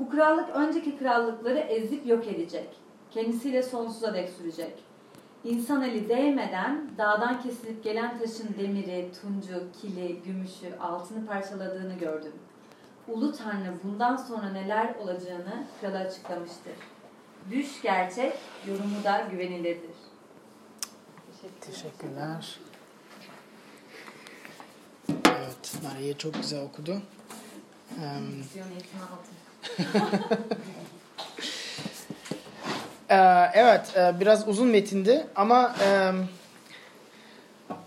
[0.00, 2.68] Bu krallık önceki krallıkları ezip yok edecek.
[3.10, 4.72] Kendisiyle sonsuza dek sürecek.
[5.44, 12.32] İnsan eli değmeden dağdan kesilip gelen taşın demiri, tuncu, kili, gümüşü, altını parçaladığını gördüm.
[13.08, 16.72] Ulu Tanrı bundan sonra neler olacağını krala açıklamıştır.
[17.50, 18.32] Düş gerçek,
[18.66, 19.96] yorumu da güvenilirdir.
[21.60, 22.58] Teşekkürler.
[25.08, 27.02] Evet, Maria çok güzel okudu.
[27.96, 28.44] Um,
[33.54, 36.12] evet, e, biraz uzun metindi ama e,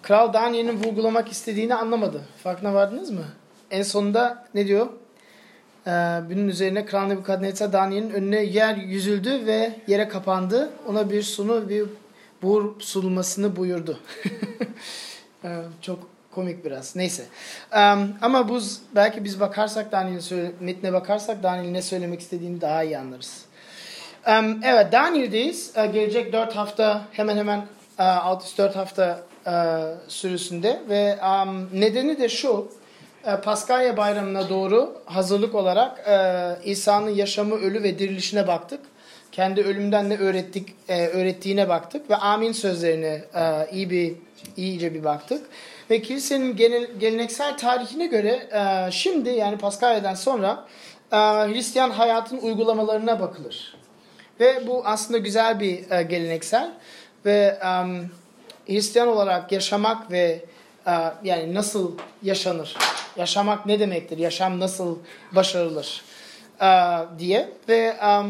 [0.02, 2.22] Kral Daniel'in vurgulamak istediğini anlamadı.
[2.44, 3.25] Farkına vardınız mı?
[3.72, 4.88] En sonunda ne diyor?
[5.88, 5.91] E,
[6.30, 10.70] bunun üzerine Kral Nebukadnezar Daniel'in önüne yer yüzüldü ve yere kapandı.
[10.88, 11.86] Ona bir sunu, bir
[12.41, 14.00] buğur sunulmasını buyurdu.
[15.81, 16.95] Çok komik biraz.
[16.95, 17.23] Neyse.
[17.73, 18.59] Um, ama bu
[18.95, 23.45] belki biz bakarsak Daniel'in metne bakarsak Daniel ne söylemek istediğini daha iyi anlarız.
[24.27, 25.73] Um, evet Daniel'deyiz.
[25.77, 27.58] Uh, gelecek 4 hafta hemen hemen
[28.00, 29.52] uh, 6-4 hafta uh,
[30.08, 32.72] sürüsünde ve um, nedeni de şu.
[33.44, 36.09] Paskalya bayramına doğru hazırlık olarak
[36.66, 38.80] İsa'nın yaşamı, ölü ve dirilişine baktık.
[39.31, 43.23] Kendi ölümden ne öğrettik, öğrettiğine baktık ve amin sözlerine
[43.72, 44.13] iyi bir
[44.58, 45.41] iyice bir baktık.
[45.92, 50.66] Ve kilisenin genel, geleneksel tarihine göre e, şimdi yani Paskalya'dan sonra
[51.11, 53.78] e, Hristiyan hayatın uygulamalarına bakılır.
[54.39, 56.72] Ve bu aslında güzel bir e, geleneksel
[57.25, 57.67] ve e,
[58.73, 60.45] Hristiyan olarak yaşamak ve
[60.88, 60.92] e,
[61.23, 62.78] yani nasıl yaşanır,
[63.17, 64.97] yaşamak ne demektir, yaşam nasıl
[65.31, 66.02] başarılır
[66.62, 66.69] e,
[67.19, 68.22] diye ve e,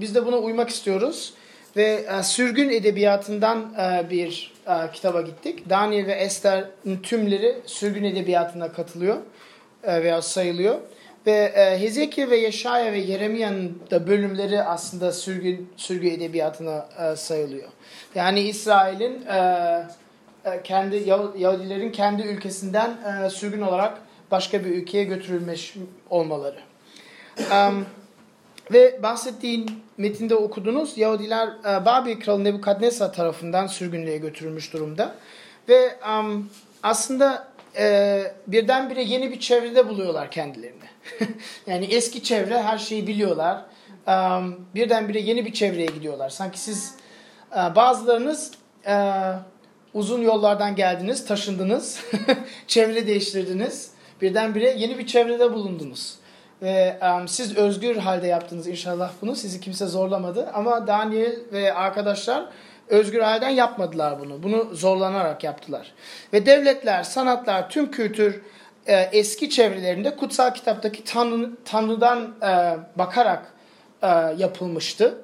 [0.00, 1.34] biz de buna uymak istiyoruz.
[1.76, 5.70] Ve e, sürgün edebiyatından e, bir e, kitaba gittik.
[5.70, 9.16] Daniel ve Esther'in tümleri sürgün edebiyatına katılıyor
[9.84, 10.78] e, veya sayılıyor.
[11.26, 17.68] Ve e, Hezekiel ve Yeşaya ve Yeremiya'nın da bölümleri aslında sürgün, sürgü edebiyatına e, sayılıyor.
[18.14, 19.36] Yani İsrail'in e,
[20.44, 20.96] e, kendi
[21.38, 22.90] Yahudilerin kendi ülkesinden
[23.26, 23.98] e, sürgün olarak
[24.30, 25.74] başka bir ülkeye götürülmüş
[26.10, 26.58] olmaları.
[27.38, 27.86] Um,
[28.70, 35.14] ve bahsettiğin metinde okudunuz Yahudiler e, Babil kralı Nebukadnezar tarafından sürgünlüğe götürülmüş durumda.
[35.68, 36.50] Ve um,
[36.82, 37.48] aslında
[37.78, 40.90] e, birdenbire yeni bir çevrede buluyorlar kendilerini.
[41.66, 43.64] yani eski çevre her şeyi biliyorlar.
[44.06, 46.28] Um, birdenbire yeni bir çevreye gidiyorlar.
[46.28, 46.94] Sanki siz
[47.52, 48.50] e, bazılarınız
[48.86, 48.94] e,
[49.94, 52.00] uzun yollardan geldiniz, taşındınız,
[52.66, 53.90] çevre değiştirdiniz.
[54.22, 56.19] Birdenbire yeni bir çevrede bulundunuz.
[56.62, 59.36] Ve um, siz özgür halde yaptınız inşallah bunu.
[59.36, 60.50] Sizi kimse zorlamadı.
[60.54, 62.44] Ama Daniel ve arkadaşlar
[62.88, 64.42] özgür halden yapmadılar bunu.
[64.42, 65.92] Bunu zorlanarak yaptılar.
[66.32, 68.42] Ve devletler, sanatlar, tüm kültür
[68.86, 73.52] e, eski çevrelerinde kutsal kitaptaki tanrı, Tanrı'dan e, bakarak
[74.02, 75.14] e, yapılmıştı.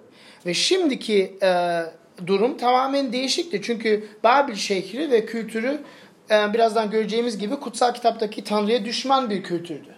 [0.47, 1.81] Ve şimdiki e,
[2.27, 3.61] durum tamamen değişikti.
[3.63, 5.79] Çünkü Babil şehri ve kültürü
[6.31, 9.96] e, birazdan göreceğimiz gibi kutsal kitaptaki Tanrı'ya düşman bir kültürdü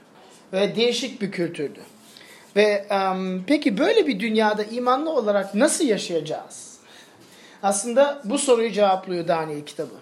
[0.52, 1.80] ve değişik bir kültürdü.
[2.56, 6.78] Ve um, peki böyle bir dünyada imanlı olarak nasıl yaşayacağız?
[7.62, 9.94] Aslında bu soruyu cevaplıyor Daniel kitabı.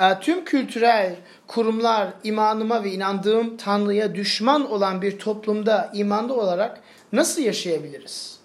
[0.00, 1.16] E, tüm kültürel
[1.46, 6.80] kurumlar imanıma ve inandığım Tanrı'ya düşman olan bir toplumda imanlı olarak
[7.12, 8.38] nasıl yaşayabiliriz?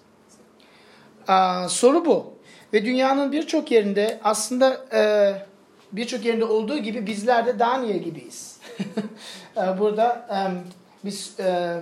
[1.28, 1.34] E,
[1.68, 2.38] soru bu.
[2.72, 5.32] Ve dünyanın birçok yerinde aslında e,
[5.92, 8.58] birçok yerinde olduğu gibi bizler de Daniel gibiyiz.
[9.78, 10.28] burada
[11.04, 11.80] biz e,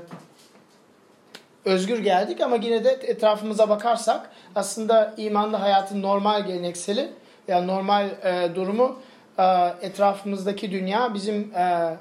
[1.64, 7.12] özgür geldik ama yine de etrafımıza bakarsak aslında imanlı hayatın normal gelenekseli
[7.48, 8.98] yani normal e, durumu
[9.38, 9.44] e,
[9.82, 11.96] etrafımızdaki dünya bizim e,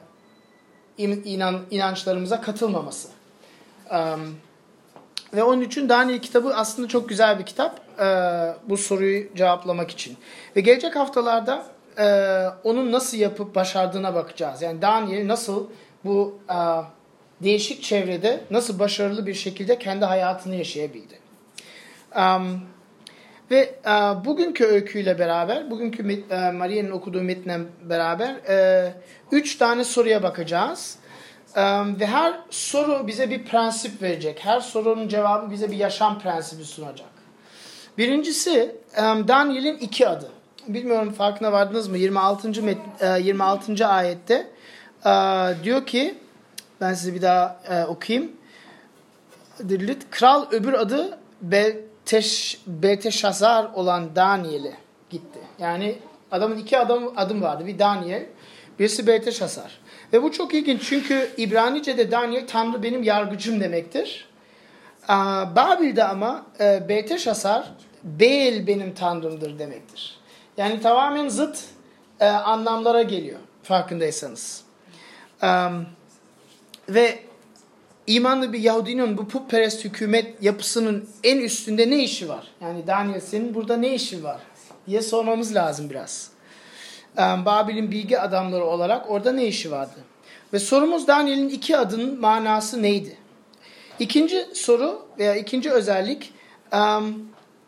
[0.97, 3.07] inan, inançlarımıza katılmaması.
[3.91, 3.99] E,
[5.33, 8.05] ve onun için Daniel kitabı aslında çok güzel bir kitap e,
[8.69, 10.17] bu soruyu cevaplamak için.
[10.55, 11.65] Ve gelecek haftalarda
[11.97, 12.05] e,
[12.63, 14.61] onun nasıl yapıp başardığına bakacağız.
[14.61, 15.67] Yani Daniel nasıl
[16.05, 16.57] bu e,
[17.43, 21.19] değişik çevrede nasıl başarılı bir şekilde kendi hayatını yaşayabildi.
[22.15, 22.61] Um,
[23.51, 28.91] ve uh, bugünkü öyküyle beraber, bugünkü uh, Maria'nın okuduğu metne beraber uh,
[29.31, 30.97] üç tane soruya bakacağız.
[31.57, 34.45] Um, ve her soru bize bir prensip verecek.
[34.45, 37.07] Her sorunun cevabı bize bir yaşam prensibi sunacak.
[37.97, 40.29] Birincisi um, Daniel'in iki adı.
[40.67, 41.97] Bilmiyorum farkına vardınız mı?
[41.97, 42.63] 26.
[42.63, 43.87] Met, uh, 26.
[43.87, 44.47] ayette
[45.05, 46.15] uh, diyor ki
[46.81, 48.31] ben size bir daha e, okuyayım.
[50.11, 54.73] Kral öbür adı Belteş, Belteşazar olan Daniel'e
[55.09, 55.39] gitti.
[55.59, 55.95] Yani
[56.31, 57.65] adamın iki adam adım vardı.
[57.65, 58.25] Bir Daniel,
[58.79, 59.79] birisi Belteşazar.
[60.13, 64.29] Ve bu çok ilginç çünkü İbranice'de Daniel Tanrı benim yargıcım demektir.
[65.55, 67.71] Babil'de ama e, Belteşasar
[68.03, 70.19] Bel benim tanrımdır demektir.
[70.57, 71.63] Yani tamamen zıt
[72.19, 74.63] e, anlamlara geliyor farkındaysanız.
[75.43, 75.85] Um,
[76.89, 77.19] ve
[78.07, 82.47] imanlı bir Yahudinin bu putperest hükümet yapısının en üstünde ne işi var?
[82.61, 84.41] Yani Daniel senin burada ne işi var?
[84.87, 86.31] diye sormamız lazım biraz.
[87.17, 89.95] Babil'in bilgi adamları olarak orada ne işi vardı?
[90.53, 93.17] Ve sorumuz Daniel'in iki adının manası neydi?
[93.99, 96.33] İkinci soru veya ikinci özellik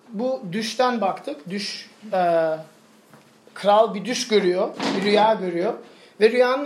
[0.10, 1.50] bu düşten baktık.
[1.50, 1.90] Düş
[3.54, 5.74] kral bir düş görüyor, bir rüya görüyor
[6.22, 6.66] ve rüyanın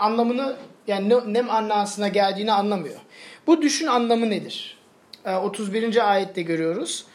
[0.00, 3.00] anlamını yani ne, ne manasına geldiğini anlamıyor.
[3.46, 4.78] Bu düşün anlamı nedir?
[5.24, 6.12] E, 31.
[6.12, 7.06] ayette görüyoruz.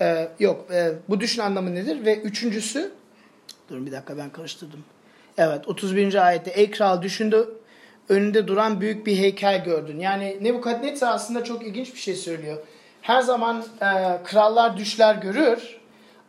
[0.00, 2.04] E, yok, e, bu düşün anlamı nedir?
[2.04, 2.92] Ve üçüncüsü,
[3.68, 4.84] durun bir dakika ben karıştırdım.
[5.38, 6.26] Evet, 31.
[6.26, 7.48] ayette ey kral düşündü
[8.08, 10.00] önünde duran büyük bir heykel gördün.
[10.00, 12.58] Yani Nebukadnezar aslında çok ilginç bir şey söylüyor.
[13.02, 15.79] Her zaman e, krallar düşler görür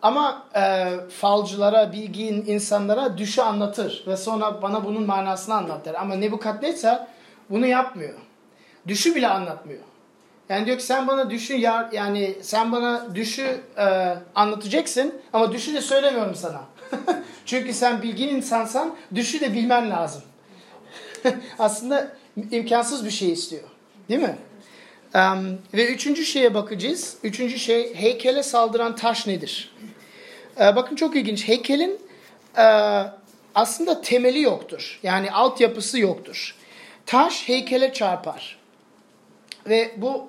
[0.02, 5.94] ama e, falcılara, bilgin insanlara düşü anlatır ve sonra bana bunun manasını anlatır.
[5.94, 7.08] Ama Nebukadnezar
[7.50, 8.14] bunu yapmıyor.
[8.88, 9.82] Düşü bile anlatmıyor.
[10.50, 11.54] Yani diyor ki sen bana düşü
[11.92, 16.62] yani sen bana düşü e, anlatacaksın ama düşü de söylemiyorum sana.
[17.46, 20.22] Çünkü sen bilgin insansan düşü de bilmen lazım.
[21.60, 22.12] Aslında
[22.52, 23.64] imkansız bir şey istiyor.
[24.10, 24.36] Değil mi?
[25.16, 27.18] Um, ve üçüncü şeye bakacağız.
[27.24, 29.76] Üçüncü şey heykele saldıran taş nedir?
[30.60, 31.48] Ee, bakın çok ilginç.
[31.48, 32.00] Heykelin
[32.58, 32.64] e,
[33.56, 35.00] aslında temeli yoktur.
[35.04, 36.56] Yani altyapısı yoktur.
[37.06, 38.58] Taş heykele çarpar.
[39.70, 40.28] Ve bu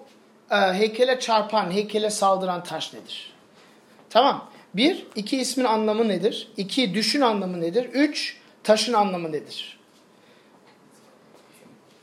[0.50, 3.32] e, heykele çarpan, heykele saldıran taş nedir?
[4.10, 4.48] Tamam.
[4.74, 6.48] Bir, iki ismin anlamı nedir?
[6.56, 7.84] İki, düşün anlamı nedir?
[7.84, 9.78] Üç, taşın anlamı nedir?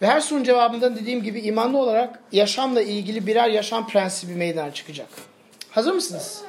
[0.02, 5.08] Ve her sorunun cevabında dediğim gibi imanlı olarak yaşamla ilgili birer yaşam prensibi meydana çıkacak.
[5.72, 6.42] Hazır mısınız?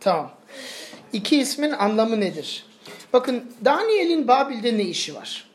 [0.00, 0.30] Tamam.
[1.12, 2.66] İki ismin anlamı nedir?
[3.12, 5.48] Bakın Daniel'in Babil'de ne işi var?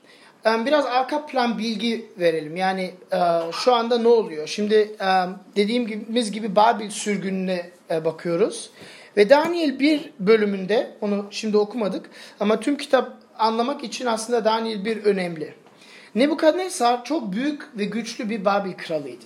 [0.45, 2.55] Biraz arka plan bilgi verelim.
[2.55, 3.19] Yani e,
[3.51, 4.47] şu anda ne oluyor?
[4.47, 5.07] Şimdi e,
[5.55, 8.69] dediğimiz gibi Babil sürgününe e, bakıyoruz.
[9.17, 15.03] Ve Daniel bir bölümünde, onu şimdi okumadık ama tüm kitap anlamak için aslında Daniel bir
[15.03, 15.53] önemli.
[16.15, 19.25] Nebukadnezar çok büyük ve güçlü bir Babil kralıydı.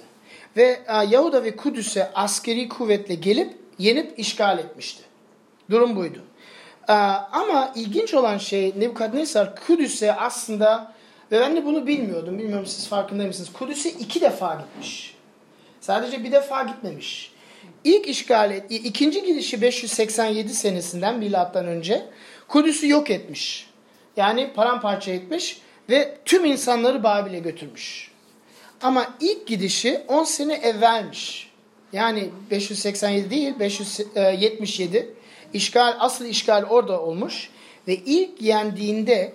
[0.57, 0.79] Ve
[1.09, 5.03] Yahuda ve Kudüs'e askeri kuvvetle gelip yenip işgal etmişti.
[5.69, 6.19] Durum buydu.
[7.31, 10.93] Ama ilginç olan şey Nebukadnezar Kudüs'e aslında
[11.31, 12.39] ve ben de bunu bilmiyordum.
[12.39, 13.53] Bilmiyorum siz farkında mısınız?
[13.53, 15.15] Kudüs'e iki defa gitmiş.
[15.81, 17.31] Sadece bir defa gitmemiş.
[17.83, 22.05] İlk işgal et, ikinci gidişi 587 senesinden milattan önce
[22.47, 23.69] Kudüs'ü yok etmiş.
[24.17, 28.11] Yani paramparça etmiş ve tüm insanları Babil'e götürmüş.
[28.81, 31.46] Ama ilk gidişi 10 sene evvelmiş.
[31.93, 35.13] Yani 587 değil 577.
[35.53, 37.49] İşgal, asıl işgal orada olmuş.
[37.87, 39.33] Ve ilk yendiğinde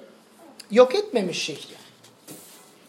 [0.71, 1.75] yok etmemiş şehri.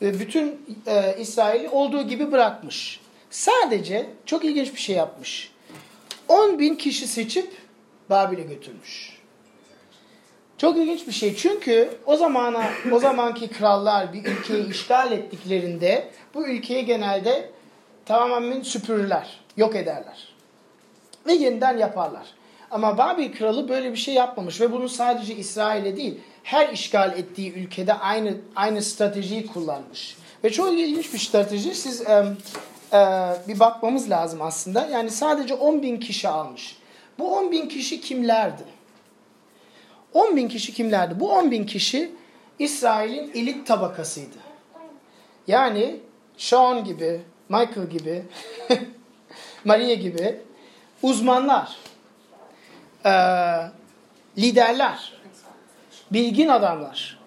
[0.02, 3.00] Ve bütün e, İsrail'i olduğu gibi bırakmış.
[3.30, 5.52] Sadece çok ilginç bir şey yapmış.
[6.28, 7.52] 10 bin kişi seçip
[8.10, 9.14] Babil'e götürmüş.
[10.58, 11.36] Çok ilginç bir şey.
[11.36, 17.50] Çünkü o zamana o zamanki krallar bir ülkeyi işgal ettiklerinde bu ülkeyi genelde
[18.06, 20.34] tamamen süpürürler, yok ederler.
[21.28, 22.28] Ve yeniden yaparlar.
[22.72, 27.54] Ama Babil kralı böyle bir şey yapmamış ve bunu sadece İsrail'e değil, her işgal ettiği
[27.54, 30.18] ülkede aynı aynı stratejiyi kullanmış.
[30.44, 31.76] Ve çok ilginç bir strateji.
[31.76, 32.26] Siz e,
[32.94, 32.98] e,
[33.48, 34.88] bir bakmamız lazım aslında.
[34.92, 36.78] Yani sadece 10 bin kişi almış.
[37.20, 38.64] Bu 10 bin kişi kimlerdi?
[40.14, 41.20] 10 bin kişi kimlerdi?
[41.20, 42.12] Bu 10 bin kişi
[42.60, 44.38] İsrail'in elit tabakasıydı.
[45.48, 46.00] Yani
[46.38, 48.24] Sean gibi, Michael gibi,
[49.66, 50.40] Maria gibi
[51.02, 51.76] uzmanlar,
[53.06, 53.12] e,
[54.38, 55.14] liderler,
[56.12, 57.20] bilgin adamlar.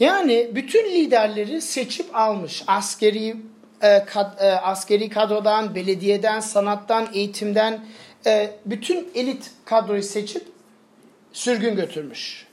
[0.00, 2.64] Yani bütün liderleri seçip almış.
[2.66, 3.36] Askeri
[3.82, 7.84] e, kad, e, askeri kadrodan, belediyeden, sanattan, eğitimden
[8.26, 10.46] e, bütün elit kadroyu seçip
[11.32, 12.46] sürgün götürmüş.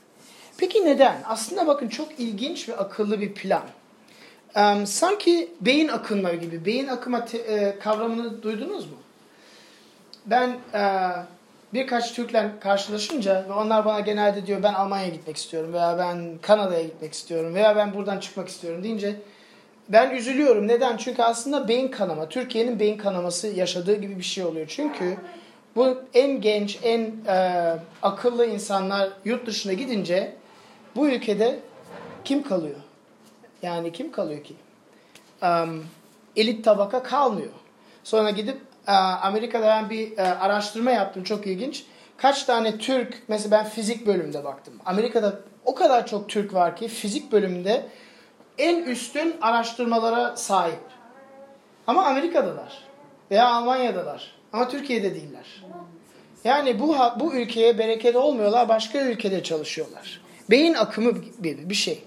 [0.56, 1.16] Peki neden?
[1.24, 3.62] Aslında bakın çok ilginç ve akıllı bir plan.
[4.56, 6.64] Um, sanki beyin akımları gibi.
[6.64, 8.96] Beyin akıma te, e, kavramını duydunuz mu?
[10.26, 11.10] Ben e,
[11.74, 16.82] birkaç Türk'le karşılaşınca ve onlar bana genelde diyor ben Almanya'ya gitmek istiyorum veya ben Kanada'ya
[16.82, 19.16] gitmek istiyorum veya ben buradan çıkmak istiyorum deyince
[19.88, 20.68] ben üzülüyorum.
[20.68, 20.96] Neden?
[20.96, 24.66] Çünkü aslında beyin kanama, Türkiye'nin beyin kanaması yaşadığı gibi bir şey oluyor.
[24.68, 25.16] Çünkü
[25.76, 30.34] bu en genç, en e, akıllı insanlar yurt dışına gidince
[30.96, 31.60] bu ülkede
[32.24, 32.76] kim kalıyor?
[33.62, 34.54] Yani kim kalıyor ki?
[35.42, 35.84] Um,
[36.36, 37.52] elit tabaka kalmıyor.
[38.04, 38.60] Sonra gidip
[38.92, 41.84] Amerika'da ben bir e, araştırma yaptım çok ilginç.
[42.16, 44.74] Kaç tane Türk, mesela ben fizik bölümünde baktım.
[44.86, 47.86] Amerika'da o kadar çok Türk var ki fizik bölümünde
[48.58, 50.80] en üstün araştırmalara sahip.
[51.86, 52.78] Ama Amerika'dalar
[53.30, 55.64] veya Almanya'dalar ama Türkiye'de değiller.
[56.44, 60.20] Yani bu bu ülkeye bereket olmuyorlar, başka ülkede çalışıyorlar.
[60.50, 62.02] Beyin akımı bir, bir şey.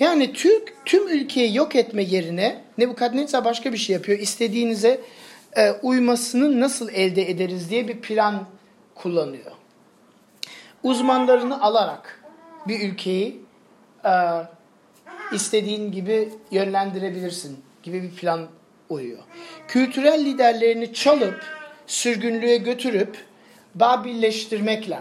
[0.00, 4.18] Yani Türk tüm ülkeyi yok etme yerine Nebukadnezar başka bir şey yapıyor.
[4.18, 5.00] İstediğinize
[5.56, 8.44] e, uymasını nasıl elde ederiz diye bir plan
[8.94, 9.52] kullanıyor.
[10.82, 12.24] Uzmanlarını alarak
[12.68, 13.40] bir ülkeyi
[14.04, 14.12] e,
[15.32, 18.48] istediğin gibi yönlendirebilirsin gibi bir plan
[18.88, 19.22] uyuyor.
[19.68, 21.44] Kültürel liderlerini çalıp
[21.86, 23.24] sürgünlüğe götürüp
[23.74, 24.98] Babilleştirmekle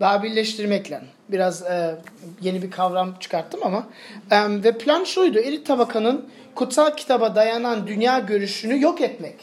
[0.00, 1.94] Babilleştirmekle biraz e,
[2.40, 3.86] yeni bir kavram çıkarttım ama
[4.30, 9.34] e, ve plan şuydu elit tabakanın kutsal kitaba dayanan dünya görüşünü yok etmek.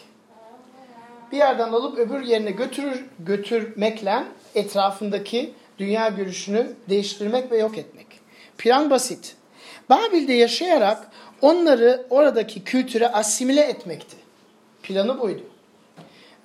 [1.31, 4.23] Bir yerden alıp öbür yerine götürür götürmekle
[4.55, 8.07] etrafındaki dünya görüşünü değiştirmek ve yok etmek.
[8.57, 9.35] Plan basit.
[9.89, 11.07] Babil'de yaşayarak
[11.41, 14.17] onları oradaki kültüre asimile etmekti.
[14.83, 15.50] Planı buydu.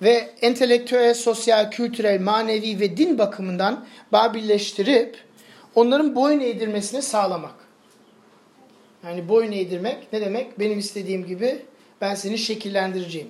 [0.01, 5.17] Ve entelektüel, sosyal, kültürel, manevi ve din bakımından Babilleştirip
[5.75, 7.55] onların boyun eğdirmesini sağlamak.
[9.03, 10.59] Yani boyun eğdirmek ne demek?
[10.59, 11.65] Benim istediğim gibi
[12.01, 13.27] ben seni şekillendireceğim.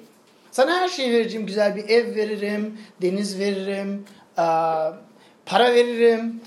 [0.52, 1.46] Sana her şeyi vereceğim.
[1.46, 4.06] Güzel bir ev veririm, deniz veririm,
[5.46, 6.42] para veririm.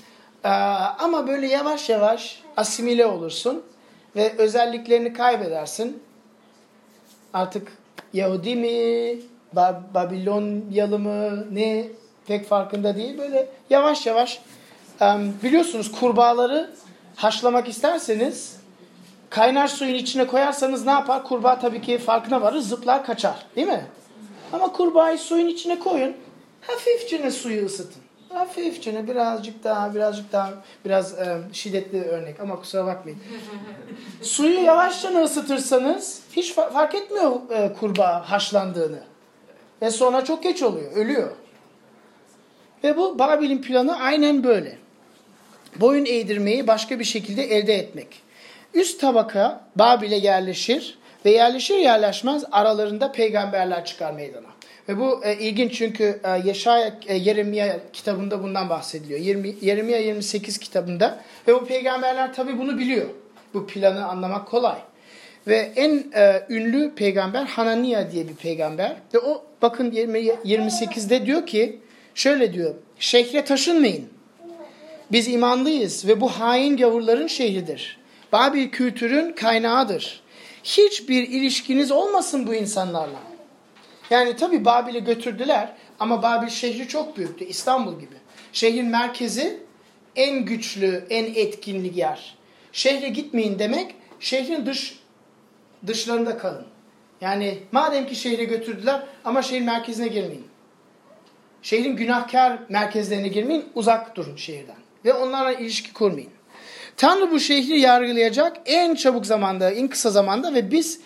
[0.99, 3.63] Ama böyle yavaş yavaş asimile olursun
[4.15, 6.03] ve özelliklerini kaybedersin.
[7.33, 7.71] Artık
[8.13, 9.15] Yahudi mi,
[9.93, 11.87] Babilonyalı mı ne
[12.27, 13.17] pek farkında değil.
[13.17, 14.41] Böyle yavaş yavaş
[15.43, 16.69] biliyorsunuz kurbağaları
[17.15, 18.57] haşlamak isterseniz
[19.29, 21.23] kaynar suyun içine koyarsanız ne yapar?
[21.23, 23.85] Kurbağa tabii ki farkına varır zıplar kaçar değil mi?
[24.53, 26.15] Ama kurbağayı suyun içine koyun
[26.61, 28.01] hafifçe suyu ısıtın.
[28.29, 30.53] Hafifçe birazcık daha birazcık daha
[30.85, 33.19] biraz e, şiddetli örnek ama kusura bakmayın.
[34.21, 39.10] Suyu yavaşça ısıtırsanız hiç fark etmiyor e, kurbağa haşlandığını.
[39.81, 41.29] Ve sonra çok geç oluyor, ölüyor.
[42.83, 44.77] Ve bu Babil'in planı aynen böyle.
[45.75, 48.07] Boyun eğdirmeyi başka bir şekilde elde etmek.
[48.73, 54.47] Üst tabaka Babil'e yerleşir ve yerleşir yerleşmez aralarında peygamberler çıkar meydana.
[54.89, 59.19] Ve bu e, ilginç çünkü e, Yaşaya e, Yeremia kitabında bundan bahsediliyor.
[59.19, 63.05] 20, Yeremia 28 kitabında ve bu peygamberler tabi bunu biliyor.
[63.53, 64.77] Bu planı anlamak kolay.
[65.47, 68.95] Ve en e, ünlü peygamber Hananiya diye bir peygamber.
[69.13, 71.79] Ve o bakın 20, 28'de diyor ki
[72.15, 72.75] şöyle diyor.
[72.99, 74.09] Şehre taşınmayın.
[75.11, 77.99] Biz imanlıyız ve bu hain gavurların şehridir.
[78.31, 80.21] Babil kültürün kaynağıdır.
[80.63, 83.19] Hiçbir ilişkiniz olmasın bu insanlarla.
[84.09, 87.45] Yani tabi Babil'i götürdüler ama Babil şehri çok büyüktü.
[87.45, 88.15] İstanbul gibi.
[88.53, 89.59] Şehrin merkezi
[90.15, 92.35] en güçlü, en etkinli yer.
[92.71, 94.99] Şehre gitmeyin demek şehrin dış
[95.87, 96.65] dışlarında kalın.
[97.21, 100.47] Yani madem ki şehre götürdüler ama şehir merkezine girmeyin.
[101.61, 104.75] Şehrin günahkar merkezlerine girmeyin, uzak durun şehirden.
[105.05, 106.29] Ve onlarla ilişki kurmayın.
[106.97, 110.99] Tanrı bu şehri yargılayacak en çabuk zamanda, en kısa zamanda ve biz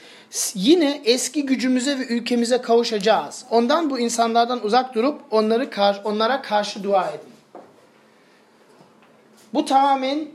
[0.53, 3.45] yine eski gücümüze ve ülkemize kavuşacağız.
[3.50, 7.29] Ondan bu insanlardan uzak durup onları kar, onlara karşı dua edin.
[9.53, 10.27] Bu tamamen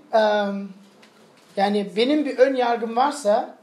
[1.57, 3.60] yani benim bir ön yargım varsa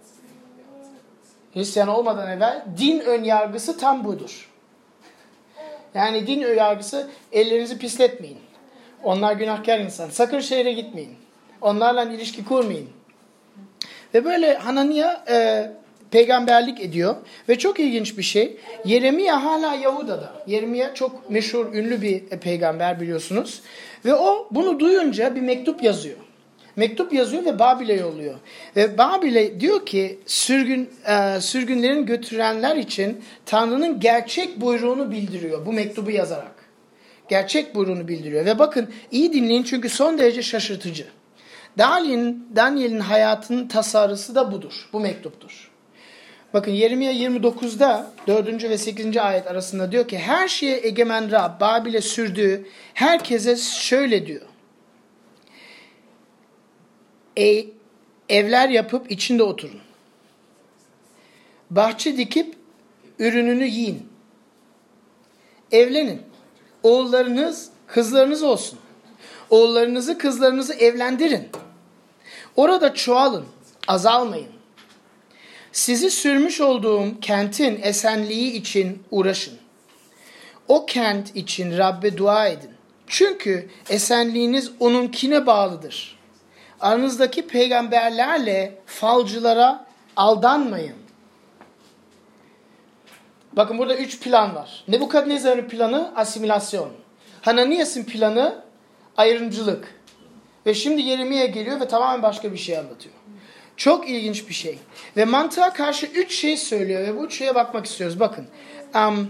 [1.58, 4.50] Hristiyan olmadan evvel din ön yargısı tam budur.
[5.94, 8.38] Yani din ön yargısı ellerinizi pisletmeyin.
[9.04, 10.10] Onlar günahkar insan.
[10.10, 11.16] Sakın şehre gitmeyin.
[11.62, 12.90] Onlarla ilişki kurmayın.
[14.14, 15.68] Ve böyle Hananiya e,
[16.12, 17.16] peygamberlik ediyor.
[17.50, 18.58] Ve çok ilginç bir şey.
[18.86, 20.34] Yeremia hala Yahuda'da.
[20.48, 23.62] Yeremia çok meşhur, ünlü bir peygamber biliyorsunuz.
[24.06, 26.27] Ve o bunu duyunca bir mektup yazıyor
[26.78, 28.36] mektup yazıyor ve Babil'e yolluyor.
[28.76, 36.12] Ve Babil'e diyor ki sürgün e, sürgünlerin götürenler için Tanrı'nın gerçek buyruğunu bildiriyor bu mektubu
[36.12, 36.56] yazarak.
[37.30, 38.46] Gerçek buyruğunu bildiriyor.
[38.46, 41.06] Ve bakın iyi dinleyin çünkü son derece şaşırtıcı.
[41.78, 44.90] Daniel'in Daniel'in hayatının tasarısı da budur.
[44.94, 45.72] Bu mektuptur.
[46.54, 48.64] Bakın Yeremia 29'da 4.
[48.64, 49.18] ve 8.
[49.18, 54.42] ayet arasında diyor ki her şeye egemen Rab Babil'e sürdüğü herkese şöyle diyor
[57.38, 57.66] e,
[58.30, 59.80] evler yapıp içinde oturun.
[61.70, 62.56] Bahçe dikip
[63.20, 64.08] ürününü yiyin.
[65.72, 66.22] Evlenin.
[66.84, 68.80] Oğullarınız, kızlarınız olsun.
[69.50, 71.50] Oğullarınızı, kızlarınızı evlendirin.
[72.56, 73.46] Orada çoğalın,
[73.88, 74.48] azalmayın.
[75.72, 79.58] sizi sürmüş olduğum kentin esenliği için uğraşın.
[80.68, 82.72] O kent için Rabbe dua edin.
[83.08, 86.17] Çünkü esenliğiniz onunkine bağlıdır.
[86.82, 90.96] Aranızdaki peygamberlerle falcılara aldanmayın.
[93.54, 94.84] Bakın burada üç plan var.
[94.88, 96.90] Nebukadnezar'ın planı asimilasyon.
[97.42, 98.64] Hananias'ın planı
[99.18, 99.96] ayrımcılık.
[100.66, 103.16] Ve şimdi Yeremia geliyor ve tamamen başka bir şey anlatıyor.
[103.78, 104.80] Çok ilginç bir şey.
[105.18, 108.20] Ve mantığa karşı üç şey söylüyor ve bu üç şeye bakmak istiyoruz.
[108.20, 108.48] Bakın.
[108.96, 109.28] Um,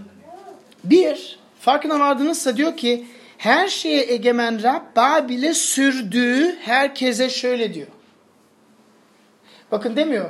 [0.84, 7.88] bir, farkına vardınızsa diyor ki her şeye egemen Rab Babil'e sürdüğü herkese şöyle diyor.
[9.72, 10.30] Bakın demiyor.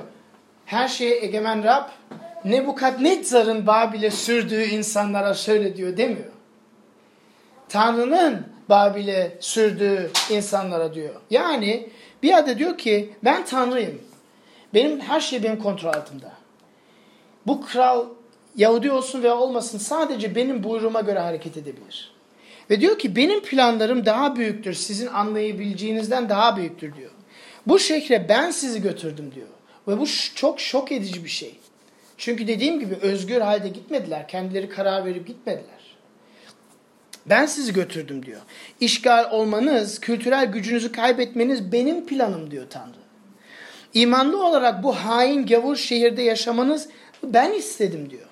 [0.65, 1.89] Her şeye egemen Rab
[2.45, 6.31] Nebukadnezzar'ın Babil'e sürdüğü insanlara şöyle diyor demiyor.
[7.69, 11.15] Tanrı'nın Babil'e sürdüğü insanlara diyor.
[11.29, 11.89] Yani
[12.23, 14.01] bir yerde diyor ki ben Tanrıyım.
[14.73, 16.31] Benim her şey benim kontrol altımda.
[17.47, 18.05] Bu kral
[18.55, 22.16] Yahudi olsun veya olmasın sadece benim buyruğuma göre hareket edebilir.
[22.69, 24.73] Ve diyor ki benim planlarım daha büyüktür.
[24.73, 27.11] Sizin anlayabileceğinizden daha büyüktür diyor.
[27.67, 29.47] Bu şehre ben sizi götürdüm diyor.
[29.87, 30.05] Ve bu
[30.35, 31.59] çok şok edici bir şey.
[32.17, 34.27] Çünkü dediğim gibi özgür halde gitmediler.
[34.27, 35.97] Kendileri karar verip gitmediler.
[37.25, 38.41] Ben sizi götürdüm diyor.
[38.79, 42.97] İşgal olmanız, kültürel gücünüzü kaybetmeniz benim planım diyor Tanrı.
[43.93, 46.87] İmanlı olarak bu hain gavur şehirde yaşamanız
[47.23, 48.27] ben istedim diyor.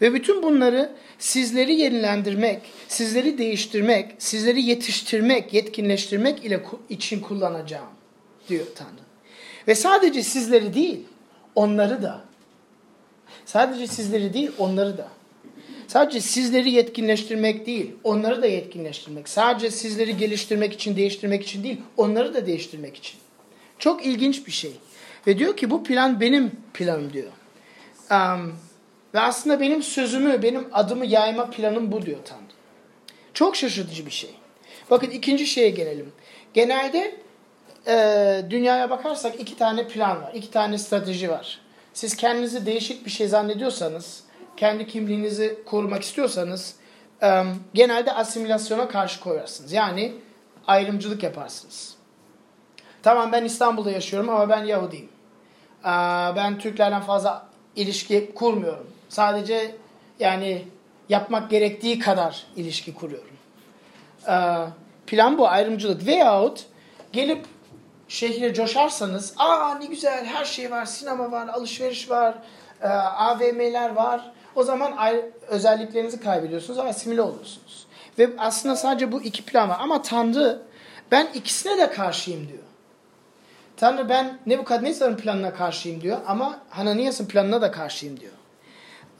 [0.00, 7.88] Ve bütün bunları sizleri yenilendirmek, sizleri değiştirmek, sizleri yetiştirmek, yetkinleştirmek ile için kullanacağım
[8.48, 9.04] diyor Tanrı.
[9.68, 11.00] Ve sadece sizleri değil,
[11.54, 12.24] onları da.
[13.46, 15.08] Sadece sizleri değil, onları da.
[15.88, 19.28] Sadece sizleri yetkinleştirmek değil, onları da yetkinleştirmek.
[19.28, 23.16] Sadece sizleri geliştirmek için, değiştirmek için değil, onları da değiştirmek için.
[23.78, 24.72] Çok ilginç bir şey.
[25.26, 27.30] Ve diyor ki bu plan benim planım diyor.
[28.10, 28.52] Um,
[29.14, 32.40] ve aslında benim sözümü, benim adımı yayma planım bu diyor Tanrı.
[33.34, 34.30] Çok şaşırtıcı bir şey.
[34.90, 36.12] Bakın ikinci şeye gelelim.
[36.54, 37.16] Genelde
[37.86, 41.60] e, dünyaya bakarsak iki tane plan var, iki tane strateji var.
[41.92, 44.24] Siz kendinizi değişik bir şey zannediyorsanız,
[44.56, 46.74] kendi kimliğinizi korumak istiyorsanız
[47.22, 47.42] e,
[47.74, 49.72] genelde asimilasyona karşı koyarsınız.
[49.72, 50.12] Yani
[50.66, 51.94] ayrımcılık yaparsınız.
[53.02, 55.08] Tamam ben İstanbul'da yaşıyorum ama ben Yahudiyim.
[55.84, 55.92] E,
[56.36, 58.93] ben Türklerden fazla ilişki kurmuyorum.
[59.14, 59.74] Sadece
[60.20, 60.64] yani
[61.08, 63.36] yapmak gerektiği kadar ilişki kuruyorum.
[64.28, 64.34] E,
[65.06, 66.06] plan bu ayrımcılık.
[66.06, 66.64] Veyahut
[67.12, 67.46] gelip
[68.08, 72.34] şehre coşarsanız aa ne güzel her şey var sinema var alışveriş var
[72.82, 74.92] e, AVM'ler var o zaman
[75.48, 77.86] özelliklerinizi kaybediyorsunuz asimile oluyorsunuz.
[78.18, 80.62] Ve aslında sadece bu iki plan var ama Tanrı
[81.10, 82.64] ben ikisine de karşıyım diyor.
[83.76, 88.32] Tanrı ben Nebukadnezar'ın planına karşıyım diyor ama Hananias'ın planına da karşıyım diyor.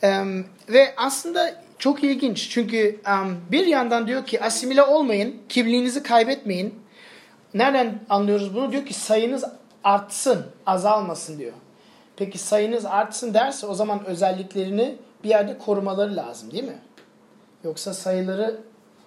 [0.04, 0.24] Ee,
[0.68, 6.84] ve aslında çok ilginç çünkü um, bir yandan diyor ki asimile olmayın, kimliğinizi kaybetmeyin.
[7.54, 8.72] Nereden anlıyoruz bunu?
[8.72, 9.44] Diyor ki sayınız
[9.84, 11.52] artsın, azalmasın diyor.
[12.16, 16.78] Peki sayınız artsın derse o zaman özelliklerini bir yerde korumaları lazım değil mi?
[17.64, 18.60] Yoksa sayıları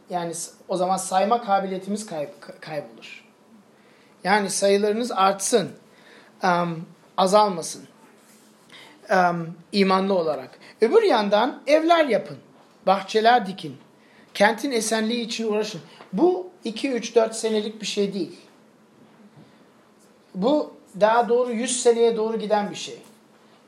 [0.10, 0.34] yani
[0.68, 2.30] o zaman sayma kabiliyetimiz kayb
[2.62, 3.24] kaybolur.
[4.24, 5.70] Yani sayılarınız artsın,
[6.44, 6.86] um,
[7.18, 7.88] azalmasın.
[9.12, 10.60] Um, imanlı olarak.
[10.82, 12.38] Öbür yandan evler yapın,
[12.88, 13.78] bahçeler dikin,
[14.34, 15.82] kentin esenliği için uğraşın.
[16.14, 18.38] Bu 2-3-4 senelik bir şey değil.
[20.36, 22.98] Bu daha doğru 100 seneye doğru giden bir şey.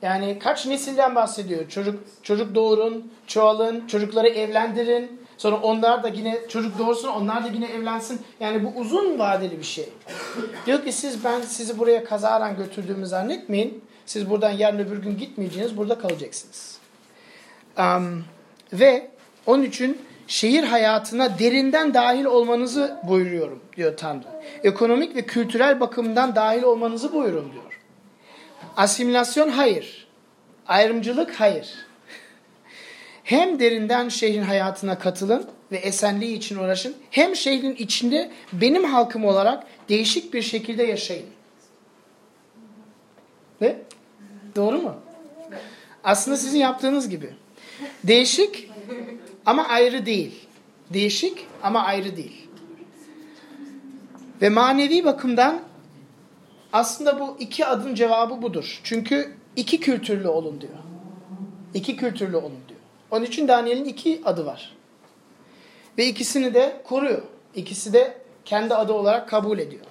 [0.02, 1.68] Yani kaç nesilden bahsediyor?
[1.68, 5.20] Çocuk çocuk doğurun, çoğalın, çocukları evlendirin.
[5.38, 8.20] Sonra onlar da yine çocuk doğursun, onlar da yine evlensin.
[8.40, 9.88] Yani bu uzun vadeli bir şey.
[10.66, 13.84] Diyor ki siz ben sizi buraya kazaran götürdüğümü zannetmeyin.
[14.06, 16.79] Siz buradan yarın öbür gün gitmeyeceksiniz, burada kalacaksınız.
[17.80, 18.24] Um,
[18.72, 19.10] ve
[19.46, 24.24] onun için şehir hayatına derinden dahil olmanızı buyuruyorum diyor Tanrı.
[24.64, 27.80] Ekonomik ve kültürel bakımdan dahil olmanızı buyuruyorum diyor.
[28.76, 30.08] Asimilasyon hayır.
[30.66, 31.74] Ayrımcılık hayır.
[33.24, 36.96] Hem derinden şehrin hayatına katılın ve esenliği için uğraşın.
[37.10, 41.26] Hem şehrin içinde benim halkım olarak değişik bir şekilde yaşayın.
[43.60, 43.76] Ne?
[44.56, 44.94] Doğru mu?
[46.04, 47.34] Aslında sizin yaptığınız gibi.
[48.04, 48.70] Değişik
[49.46, 50.46] ama ayrı değil.
[50.90, 52.48] Değişik ama ayrı değil.
[54.42, 55.60] Ve manevi bakımdan
[56.72, 58.80] aslında bu iki adım cevabı budur.
[58.84, 60.72] Çünkü iki kültürlü olun diyor.
[61.74, 62.80] İki kültürlü olun diyor.
[63.10, 64.76] Onun için Daniel'in iki adı var.
[65.98, 67.22] Ve ikisini de koruyor.
[67.54, 69.84] İkisi de kendi adı olarak kabul ediyor.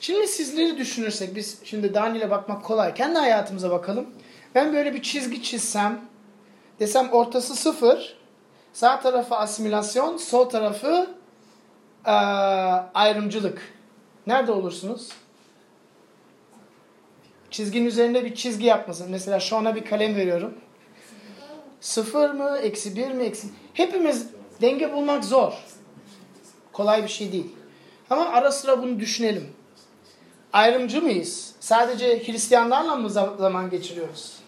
[0.00, 2.94] Şimdi sizleri düşünürsek biz şimdi Daniel'e bakmak kolay.
[2.94, 4.06] Kendi hayatımıza bakalım.
[4.54, 6.00] Ben böyle bir çizgi çizsem
[6.82, 8.16] desem ortası sıfır
[8.72, 11.10] sağ tarafı asimilasyon sol tarafı
[12.06, 12.10] ee,
[12.94, 13.74] ayrımcılık.
[14.26, 15.08] Nerede olursunuz?
[17.50, 19.10] Çizginin üzerinde bir çizgi yapmasın.
[19.10, 20.54] Mesela şu ana bir kalem veriyorum.
[21.80, 22.58] Sıfır mı?
[22.62, 23.24] Eksi bir mi?
[23.24, 23.48] Eksi...
[23.74, 24.26] Hepimiz
[24.60, 25.52] denge bulmak zor.
[26.72, 27.56] Kolay bir şey değil.
[28.10, 29.50] Ama ara sıra bunu düşünelim.
[30.52, 31.54] Ayrımcı mıyız?
[31.60, 34.41] Sadece Hristiyanlarla mı zaman geçiriyoruz?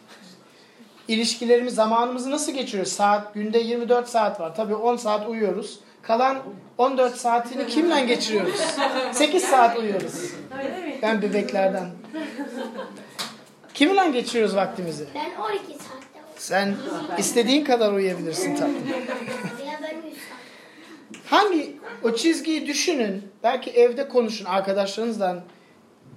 [1.08, 2.92] İlişkilerimiz, zamanımızı nasıl geçiriyoruz?
[2.92, 4.54] Saat, günde 24 saat var.
[4.56, 5.80] Tabii 10 saat uyuyoruz.
[6.02, 6.38] Kalan
[6.78, 8.60] 14 saatini kimle geçiriyoruz?
[9.12, 10.30] 8 saat uyuyoruz.
[11.02, 11.86] Ben bebeklerden.
[13.74, 15.06] Kiminle geçiriyoruz vaktimizi?
[15.14, 15.74] Ben 12 saatte
[16.14, 16.34] uyuyorum.
[16.36, 16.74] Sen
[17.18, 18.72] istediğin kadar uyuyabilirsin tabii.
[19.66, 20.44] Ya ben 100 saat.
[21.30, 23.28] Hangi o çizgiyi düşünün.
[23.42, 25.44] Belki evde konuşun arkadaşlarınızla.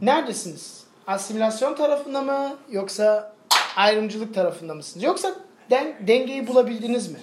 [0.02, 0.84] Neredesiniz?
[1.08, 3.37] Asimilasyon tarafında mı yoksa
[3.78, 5.04] ayrımcılık tarafında mısınız?
[5.04, 5.36] Yoksa
[5.70, 7.20] den, dengeyi bulabildiniz mi?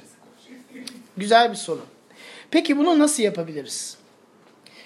[1.17, 1.81] Güzel bir soru.
[2.51, 3.97] Peki bunu nasıl yapabiliriz?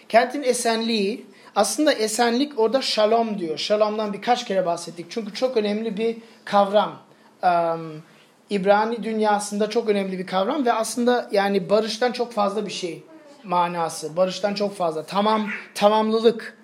[0.08, 1.26] Kentin esenliği
[1.56, 3.58] aslında esenlik orada shalom diyor.
[3.58, 5.06] Shalom'dan birkaç kere bahsettik.
[5.10, 6.98] Çünkü çok önemli bir kavram.
[7.42, 8.02] Um,
[8.50, 13.02] İbrani dünyasında çok önemli bir kavram ve aslında yani barıştan çok fazla bir şey
[13.44, 14.16] manası.
[14.16, 15.02] Barıştan çok fazla.
[15.06, 16.57] Tamam, tamamlılık.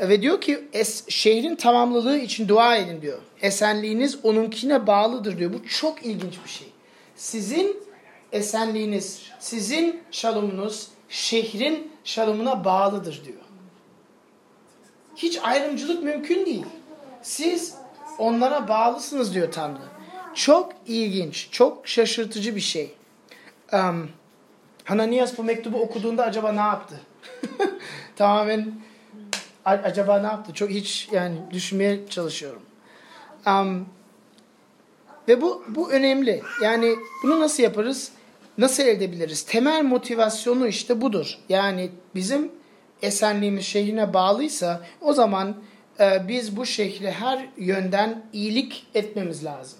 [0.00, 3.18] Ve diyor ki es, şehrin tamamlılığı için dua edin diyor.
[3.42, 5.52] Esenliğiniz onunkine bağlıdır diyor.
[5.52, 6.68] Bu çok ilginç bir şey.
[7.16, 7.76] Sizin
[8.32, 13.38] esenliğiniz, sizin şalomunuz şehrin şalomuna bağlıdır diyor.
[15.16, 16.66] Hiç ayrımcılık mümkün değil.
[17.22, 17.74] Siz
[18.18, 19.82] onlara bağlısınız diyor Tanrı.
[20.34, 22.94] Çok ilginç, çok şaşırtıcı bir şey.
[23.72, 24.10] Um,
[24.84, 27.00] Hananias bu mektubu okuduğunda acaba ne yaptı?
[28.16, 28.72] Tamamen
[29.78, 30.52] acaba ne yaptı?
[30.54, 32.62] Çok hiç yani düşünmeye çalışıyorum.
[33.46, 33.86] Um,
[35.28, 36.42] ve bu bu önemli.
[36.62, 38.12] Yani bunu nasıl yaparız?
[38.58, 39.42] Nasıl elde edebiliriz?
[39.42, 41.38] Temel motivasyonu işte budur.
[41.48, 42.52] Yani bizim
[43.02, 45.56] esenliğimiz şehrine bağlıysa o zaman
[46.00, 49.78] e, biz bu şehre her yönden iyilik etmemiz lazım.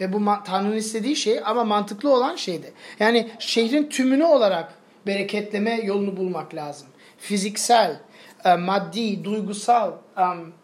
[0.00, 2.72] Ve bu Tanrı'nın istediği şey ama mantıklı olan şeydi.
[3.00, 4.74] Yani şehrin tümünü olarak
[5.06, 6.88] bereketleme yolunu bulmak lazım.
[7.18, 8.00] Fiziksel,
[8.44, 9.92] e, maddi, duygusal,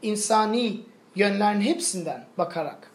[0.02, 0.80] insani
[1.16, 2.90] yönlerin hepsinden bakarak.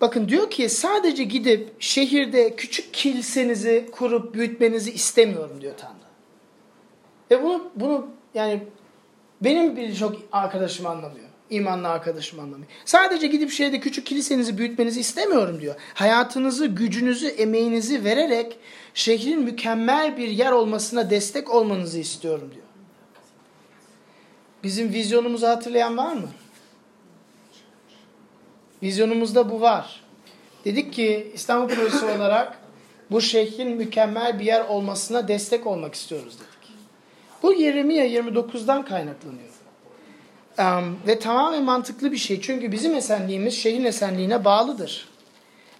[0.00, 5.94] Bakın diyor ki sadece gidip şehirde küçük kilisenizi kurup büyütmenizi istemiyorum diyor Tanrı.
[7.30, 8.62] Ve bunu bunu yani
[9.40, 11.29] benim birçok arkadaşım anlamıyor.
[11.50, 12.70] İmanlı arkadaşım anlamıyor.
[12.84, 15.74] Sadece gidip şehirde küçük kilisenizi büyütmenizi istemiyorum diyor.
[15.94, 18.58] Hayatınızı, gücünüzü, emeğinizi vererek
[18.94, 22.66] şehrin mükemmel bir yer olmasına destek olmanızı istiyorum diyor.
[24.64, 26.28] Bizim vizyonumuzu hatırlayan var mı?
[28.82, 30.00] Vizyonumuzda bu var.
[30.64, 32.58] Dedik ki İstanbul Projesi olarak
[33.10, 36.74] bu şehrin mükemmel bir yer olmasına destek olmak istiyoruz dedik.
[37.42, 39.49] Bu Yeremia 29'dan kaynaklanıyor.
[40.58, 42.40] Um, ve tamamen mantıklı bir şey.
[42.40, 45.08] Çünkü bizim esenliğimiz şehrin esenliğine bağlıdır.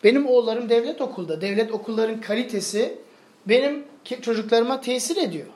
[0.05, 1.41] Benim oğullarım devlet okulda.
[1.41, 2.99] Devlet okulların kalitesi
[3.47, 3.85] benim
[4.23, 5.47] çocuklarıma tesir ediyor.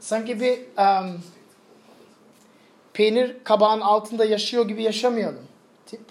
[0.00, 1.20] Sanki bir um,
[2.92, 5.44] peynir kabağın altında yaşıyor gibi yaşamayalım.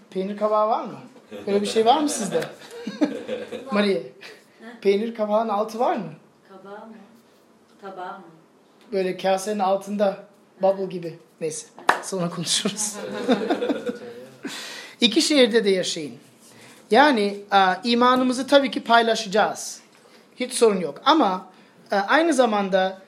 [0.10, 0.98] Peynir kabağı var mı?
[1.48, 2.44] Böyle bir şey var mı sizde?
[3.72, 4.00] Maria.
[4.82, 6.14] Peynir kabağın altı var mı?
[6.50, 6.94] Kabağı mı?
[7.82, 8.26] Tabağı mı?
[8.92, 10.18] Böyle kasenin altında
[10.62, 11.20] bubble gibi.
[11.44, 11.68] Neyse
[12.04, 12.96] sonra konuşuruz.
[15.02, 16.14] İki şehirde de yaşayın.
[16.92, 17.40] Yani
[17.84, 19.82] imanımızı tabii ki paylaşacağız.
[20.36, 21.02] Hiç sorun yok.
[21.06, 21.50] Ama
[21.92, 23.02] aynı zamanda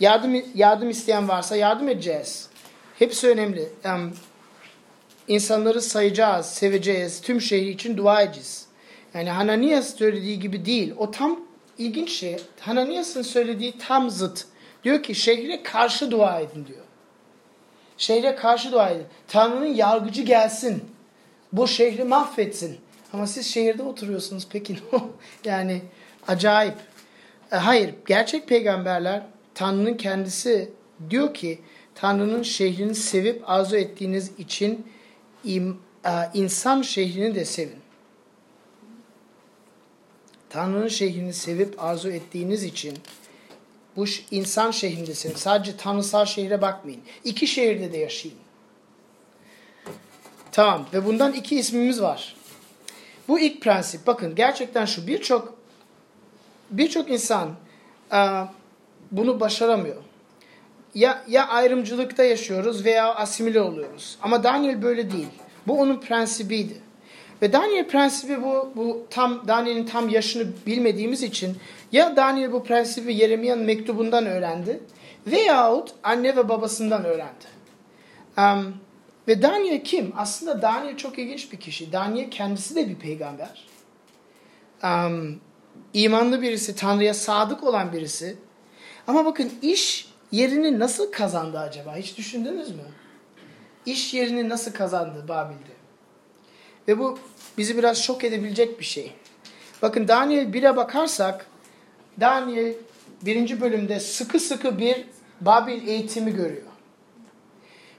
[0.00, 2.48] yardım yardım isteyen varsa yardım edeceğiz.
[2.98, 3.68] Hepsi önemli.
[5.28, 7.20] İnsanları sayacağız, seveceğiz.
[7.20, 8.66] Tüm şehir için dua edeceğiz.
[9.14, 10.94] Yani Hananias söylediği gibi değil.
[10.96, 11.40] O tam
[11.78, 12.36] ilginç şey.
[12.60, 14.44] Hananias'ın söylediği tam zıt.
[14.84, 16.84] Diyor ki şehre karşı dua edin diyor.
[17.98, 19.06] Şehre karşı dua edin.
[19.28, 20.84] Tanrı'nın yargıcı gelsin.
[21.52, 22.78] Bu şehri mahvetsin.
[23.12, 24.46] Ama siz şehirde oturuyorsunuz.
[24.50, 24.76] Peki
[25.44, 25.82] Yani
[26.28, 26.76] acayip.
[27.52, 27.94] E, hayır.
[28.06, 29.22] Gerçek peygamberler
[29.54, 30.70] Tanrı'nın kendisi
[31.10, 31.58] diyor ki
[31.94, 34.86] Tanrı'nın şehrini sevip arzu ettiğiniz için
[35.44, 37.78] e, insan şehrini de sevin.
[40.50, 42.98] Tanrı'nın şehrini sevip arzu ettiğiniz için
[43.96, 45.36] bu insan şehrindesiniz.
[45.36, 47.00] Sadece tanrısal şehre bakmayın.
[47.24, 48.36] İki şehirde de yaşayın.
[50.52, 52.36] Tamam ve bundan iki ismimiz var.
[53.28, 55.54] Bu ilk prensip bakın gerçekten şu birçok
[56.70, 57.50] birçok insan
[59.10, 60.02] bunu başaramıyor.
[60.94, 64.18] Ya, ya ayrımcılıkta yaşıyoruz veya asimile oluyoruz.
[64.22, 65.28] Ama Daniel böyle değil.
[65.66, 66.83] Bu onun prensibiydi.
[67.44, 71.56] Ve Daniel prensibi bu, bu tam Daniel'in tam yaşını bilmediğimiz için
[71.92, 74.80] ya Daniel bu prensibi Yeremiya'nın mektubundan öğrendi
[75.26, 77.44] veyahut anne ve babasından öğrendi.
[78.38, 78.74] Um,
[79.28, 80.12] ve Daniel kim?
[80.16, 81.92] Aslında Daniel çok ilginç bir kişi.
[81.92, 83.66] Daniel kendisi de bir peygamber.
[84.84, 85.40] Um,
[85.94, 88.36] imanlı birisi, Tanrı'ya sadık olan birisi.
[89.06, 91.96] Ama bakın iş yerini nasıl kazandı acaba?
[91.96, 92.84] Hiç düşündünüz mü?
[93.86, 95.74] İş yerini nasıl kazandı Babil'de?
[96.88, 97.18] Ve bu
[97.58, 99.12] bizi biraz şok edebilecek bir şey.
[99.82, 101.46] Bakın Daniel 1'e bakarsak
[102.20, 102.74] Daniel
[103.22, 105.04] birinci bölümde sıkı sıkı bir
[105.40, 106.66] Babil eğitimi görüyor.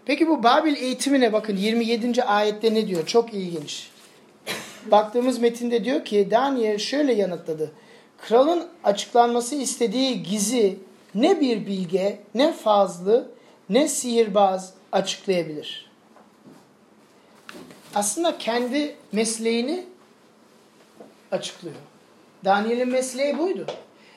[0.06, 2.24] Peki bu Babil eğitimine bakın 27.
[2.24, 3.06] ayette ne diyor?
[3.06, 3.90] Çok ilginç.
[4.92, 7.72] Baktığımız metinde diyor ki Daniel şöyle yanıtladı.
[8.18, 10.78] Kralın açıklanması istediği gizi
[11.16, 13.32] ne bir bilge, ne fazlı,
[13.70, 15.85] ne sihirbaz açıklayabilir.
[17.96, 19.86] Aslında kendi mesleğini
[21.32, 21.76] açıklıyor.
[22.46, 23.66] Daniel'in mesleği buydu.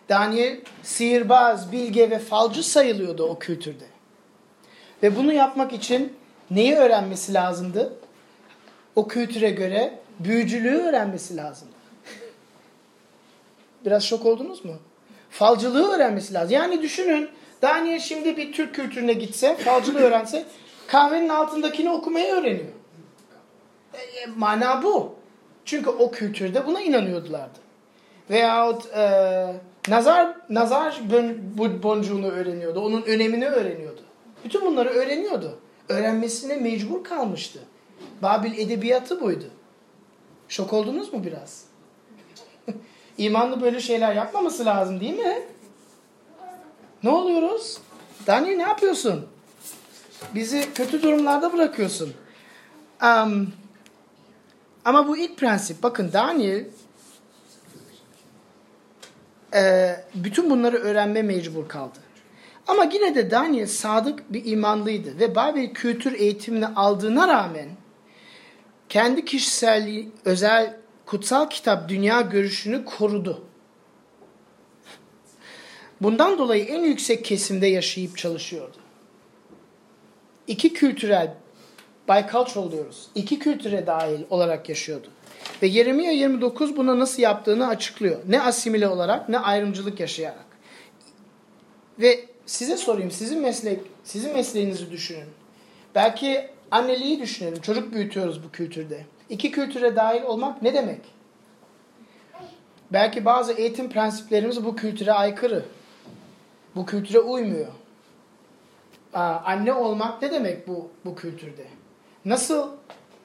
[0.08, 3.84] Daniel sihirbaz, bilge ve falcı sayılıyordu o kültürde.
[5.02, 6.12] Ve bunu yapmak için
[6.50, 7.92] neyi öğrenmesi lazımdı?
[8.96, 11.72] O kültüre göre büyücülüğü öğrenmesi lazımdı.
[13.84, 14.74] Biraz şok oldunuz mu?
[15.30, 16.54] Falcılığı öğrenmesi lazım.
[16.54, 17.28] Yani düşünün
[17.62, 20.44] Daniel şimdi bir Türk kültürüne gitse, falcılığı öğrense
[20.86, 22.77] kahvenin altındakini okumayı öğreniyor.
[23.94, 25.14] E, e, mana bu.
[25.64, 27.58] Çünkü o kültürde buna inanıyordulardı.
[28.30, 31.00] Veyahut e, nazar nazar
[31.82, 32.80] boncuğunu öğreniyordu.
[32.80, 34.00] Onun önemini öğreniyordu.
[34.44, 35.58] Bütün bunları öğreniyordu.
[35.88, 37.58] Öğrenmesine mecbur kalmıştı.
[38.22, 39.44] Babil edebiyatı buydu.
[40.48, 41.64] Şok oldunuz mu biraz?
[43.18, 45.42] İmanlı böyle şeyler yapmaması lazım değil mi?
[47.02, 47.78] Ne oluyoruz?
[48.26, 49.26] Daniel ne yapıyorsun?
[50.34, 52.14] Bizi kötü durumlarda bırakıyorsun.
[53.02, 53.52] Um,
[54.88, 55.82] ama bu ilk prensip.
[55.82, 56.64] Bakın Daniel
[59.54, 61.98] e, bütün bunları öğrenme mecbur kaldı.
[62.66, 67.68] Ama yine de Daniel sadık bir imanlıydı ve Babil kültür eğitimini aldığına rağmen
[68.88, 73.44] kendi kişisel özel kutsal kitap dünya görüşünü korudu.
[76.00, 78.76] Bundan dolayı en yüksek kesimde yaşayıp çalışıyordu.
[80.46, 81.34] İki kültürel,
[82.08, 85.08] bicultural diyoruz, iki kültüre dahil olarak yaşıyordu.
[85.62, 88.20] Ve Yeremia 29 buna nasıl yaptığını açıklıyor.
[88.28, 90.46] Ne asimile olarak ne ayrımcılık yaşayarak.
[91.98, 95.28] Ve size sorayım, sizin meslek, sizin mesleğinizi düşünün.
[95.94, 97.60] Belki anneliği düşünelim.
[97.60, 99.04] Çocuk büyütüyoruz bu kültürde.
[99.30, 101.00] İki kültüre dahil olmak ne demek?
[102.92, 105.64] Belki bazı eğitim prensiplerimiz bu kültüre aykırı.
[106.76, 107.72] Bu kültüre uymuyor.
[109.14, 111.66] Aa, anne olmak ne demek bu, bu kültürde?
[112.28, 112.68] Nasıl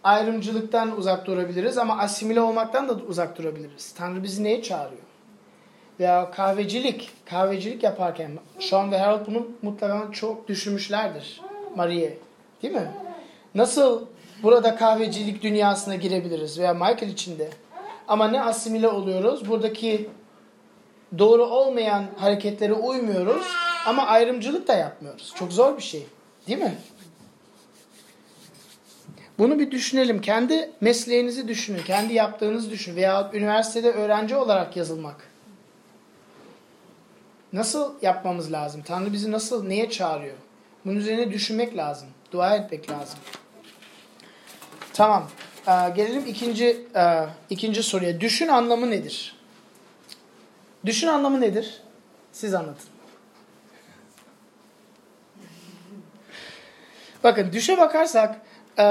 [0.03, 3.93] ayrımcılıktan uzak durabiliriz ama asimile olmaktan da uzak durabiliriz?
[3.93, 5.01] Tanrı bizi neye çağırıyor?
[5.99, 11.41] Veya kahvecilik, kahvecilik yaparken Sean ve Harold bunu mutlaka çok düşünmüşlerdir.
[11.75, 12.17] Marie,
[12.61, 12.91] değil mi?
[13.55, 14.05] Nasıl
[14.43, 17.49] burada kahvecilik dünyasına girebiliriz veya Michael içinde?
[18.07, 19.49] Ama ne asimile oluyoruz?
[19.49, 20.09] Buradaki
[21.17, 23.45] doğru olmayan hareketlere uymuyoruz
[23.87, 25.33] ama ayrımcılık da yapmıyoruz.
[25.35, 26.05] Çok zor bir şey.
[26.47, 26.75] Değil mi?
[29.37, 30.21] Bunu bir düşünelim.
[30.21, 31.83] Kendi mesleğinizi düşünün.
[31.83, 32.95] Kendi yaptığınızı düşünün.
[32.95, 35.29] Veya üniversitede öğrenci olarak yazılmak.
[37.53, 38.81] Nasıl yapmamız lazım?
[38.81, 40.35] Tanrı bizi nasıl, neye çağırıyor?
[40.85, 42.07] Bunun üzerine düşünmek lazım.
[42.31, 43.19] Dua etmek lazım.
[44.93, 45.29] Tamam.
[45.67, 48.21] Ee, gelelim ikinci e, ikinci soruya.
[48.21, 49.35] Düşün anlamı nedir?
[50.85, 51.81] Düşün anlamı nedir?
[52.31, 52.89] Siz anlatın.
[57.23, 58.41] Bakın düşe bakarsak
[58.79, 58.85] e,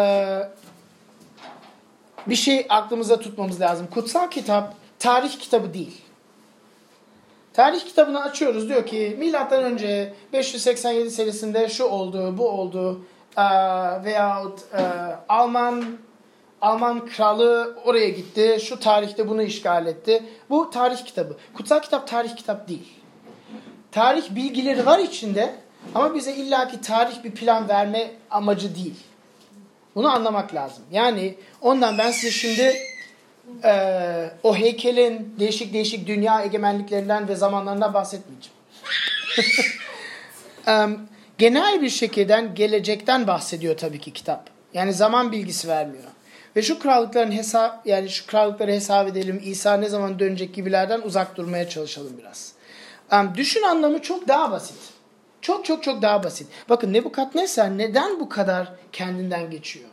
[2.26, 3.86] bir şey aklımıza tutmamız lazım.
[3.94, 6.02] Kutsal kitap tarih kitabı değil.
[7.52, 13.04] Tarih kitabını açıyoruz diyor ki milattan önce 587 senesinde şu oldu, bu oldu
[13.36, 13.44] e,
[14.04, 14.82] veyahut e,
[15.28, 15.84] Alman
[16.62, 20.22] Alman kralı oraya gitti, şu tarihte bunu işgal etti.
[20.50, 21.36] Bu tarih kitabı.
[21.54, 22.92] Kutsal kitap tarih kitap değil.
[23.92, 25.54] Tarih bilgileri var içinde
[25.94, 28.96] ama bize illaki tarih bir plan verme amacı değil.
[29.94, 30.84] Bunu anlamak lazım.
[30.92, 32.76] Yani ondan ben size şimdi
[33.64, 38.56] e, o heykelin değişik değişik dünya egemenliklerinden ve zamanlarından bahsetmeyeceğim.
[40.68, 40.72] e,
[41.38, 44.50] genel bir şekilde gelecekten bahsediyor tabii ki kitap.
[44.74, 46.04] Yani zaman bilgisi vermiyor.
[46.56, 49.42] Ve şu krallıkların hesap yani şu krallıkları hesap edelim.
[49.44, 52.52] İsa ne zaman dönecek gibilerden uzak durmaya çalışalım biraz.
[53.12, 54.91] Um, düşün anlamı çok daha basit.
[55.42, 56.48] Çok çok çok daha basit.
[56.68, 59.88] Bakın Nebukadnesar neden bu kadar kendinden geçiyor?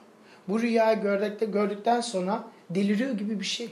[0.48, 3.70] Bu rüyayı gördükten, gördükten sonra deliriyor gibi bir şey.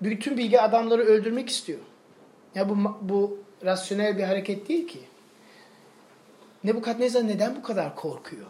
[0.00, 1.78] Bütün bilgi adamları öldürmek istiyor.
[2.54, 5.00] Ya bu, bu rasyonel bir hareket değil ki.
[6.64, 8.46] Nebukadnezar neden bu kadar korkuyor?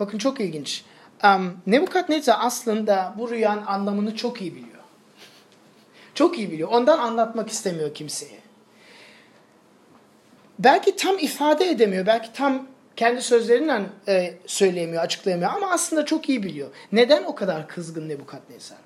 [0.00, 0.84] Bakın çok ilginç.
[1.24, 4.84] Um, Nebukadnezar aslında bu rüyanın anlamını çok iyi biliyor.
[6.14, 6.68] Çok iyi biliyor.
[6.72, 8.43] Ondan anlatmak istemiyor kimseye.
[10.58, 12.06] Belki tam ifade edemiyor.
[12.06, 15.50] Belki tam kendi sözlerinden e, söyleyemiyor, açıklayamıyor.
[15.50, 16.68] Ama aslında çok iyi biliyor.
[16.92, 18.78] Neden o kadar kızgın Nebukadnezar?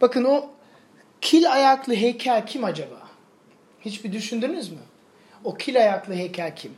[0.00, 0.50] Bakın o
[1.20, 3.02] kil ayaklı heykel kim acaba?
[3.80, 4.78] Hiç bir düşündünüz mü?
[5.44, 6.72] O kil ayaklı heykel kim?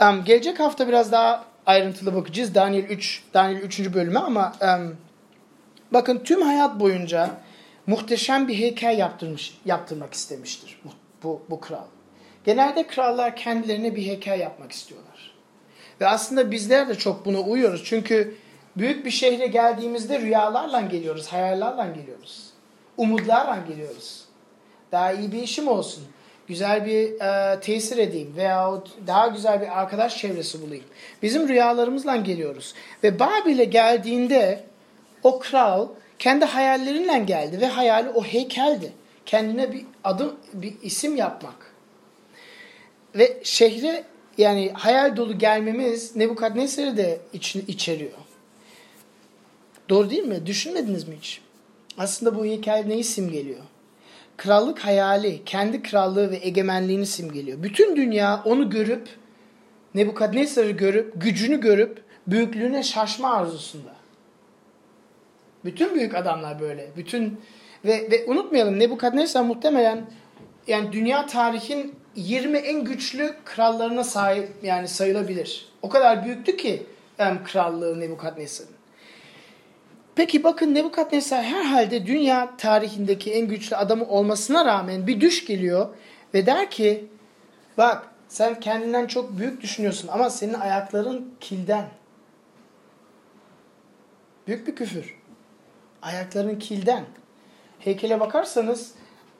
[0.00, 2.54] Um, gelecek hafta biraz daha ayrıntılı bakacağız.
[2.54, 3.94] Daniel 3, Daniel 3.
[3.94, 4.96] bölüme ama um,
[5.92, 7.30] bakın tüm hayat boyunca
[7.86, 10.80] muhteşem bir heykel yaptırmış, yaptırmak istemiştir
[11.22, 11.84] bu, bu kral.
[12.46, 15.34] Genelde krallar kendilerine bir heykel yapmak istiyorlar.
[16.00, 17.82] Ve aslında bizler de çok buna uyuyoruz.
[17.84, 18.34] Çünkü
[18.76, 22.50] büyük bir şehre geldiğimizde rüyalarla geliyoruz, hayallerle geliyoruz.
[22.96, 24.24] Umutlarla geliyoruz.
[24.92, 26.04] Daha iyi bir işim olsun.
[26.46, 28.74] Güzel bir e, tesir edeyim veya
[29.06, 30.84] daha güzel bir arkadaş çevresi bulayım.
[31.22, 32.74] Bizim rüyalarımızla geliyoruz.
[33.04, 34.64] Ve Babil'e geldiğinde
[35.22, 38.92] o kral kendi hayalleriyle geldi ve hayali o heykeldi.
[39.26, 41.65] Kendine bir adım, bir isim yapmak.
[43.16, 44.04] Ve şehre
[44.38, 48.18] yani hayal dolu gelmemiz Nebukadnesar'ı da iç, içeriyor.
[49.88, 50.46] Doğru değil mi?
[50.46, 51.40] Düşünmediniz mi hiç?
[51.98, 53.60] Aslında bu heykel neyi simgeliyor?
[54.36, 57.62] Krallık hayali, kendi krallığı ve egemenliğini simgeliyor.
[57.62, 59.08] Bütün dünya onu görüp,
[59.94, 63.96] Nebukadnesar'ı görüp, gücünü görüp, büyüklüğüne şaşma arzusunda.
[65.64, 66.90] Bütün büyük adamlar böyle.
[66.96, 67.40] Bütün
[67.84, 70.10] ve, ve unutmayalım Nebukadnesar muhtemelen
[70.66, 75.68] yani dünya tarihin 20 en güçlü krallarına sahip yani sayılabilir.
[75.82, 76.86] O kadar büyüktü ki
[77.20, 78.76] um, krallığı Nebukadnesar'ın.
[80.14, 85.88] Peki bakın Nebukadnesar herhalde dünya tarihindeki en güçlü adamı olmasına rağmen bir düş geliyor
[86.34, 87.06] ve der ki
[87.78, 91.88] bak sen kendinden çok büyük düşünüyorsun ama senin ayakların kilden.
[94.46, 95.16] Büyük bir küfür.
[96.02, 97.04] Ayakların kilden.
[97.78, 98.94] Heykele bakarsanız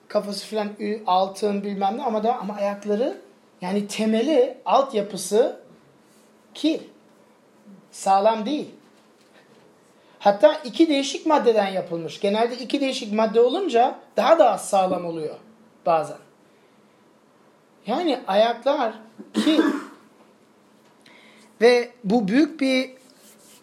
[0.08, 0.68] kafası filan
[1.06, 3.18] altın bilmem ne ama da ama ayakları
[3.60, 5.60] yani temeli altyapısı
[6.54, 6.80] kil.
[7.90, 8.70] Sağlam değil.
[10.18, 12.20] Hatta iki değişik maddeden yapılmış.
[12.20, 15.36] Genelde iki değişik madde olunca daha da az sağlam oluyor
[15.86, 16.16] bazen.
[17.86, 18.92] Yani ayaklar
[19.34, 19.60] ki
[21.60, 22.90] ve bu büyük bir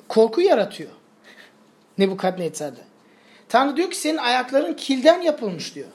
[0.07, 0.89] korku yaratıyor.
[1.97, 2.79] Nebukadnezar'da.
[3.49, 5.87] Tanrı diyor ki senin ayakların kilden yapılmış diyor.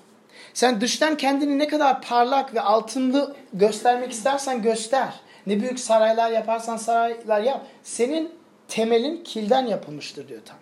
[0.58, 5.08] Sen dıştan kendini ne kadar parlak ve altınlı göstermek istersen göster.
[5.46, 7.66] Ne büyük saraylar yaparsan saraylar yap.
[7.82, 8.32] Senin
[8.68, 10.60] temelin kilden yapılmıştır diyor Tanrı.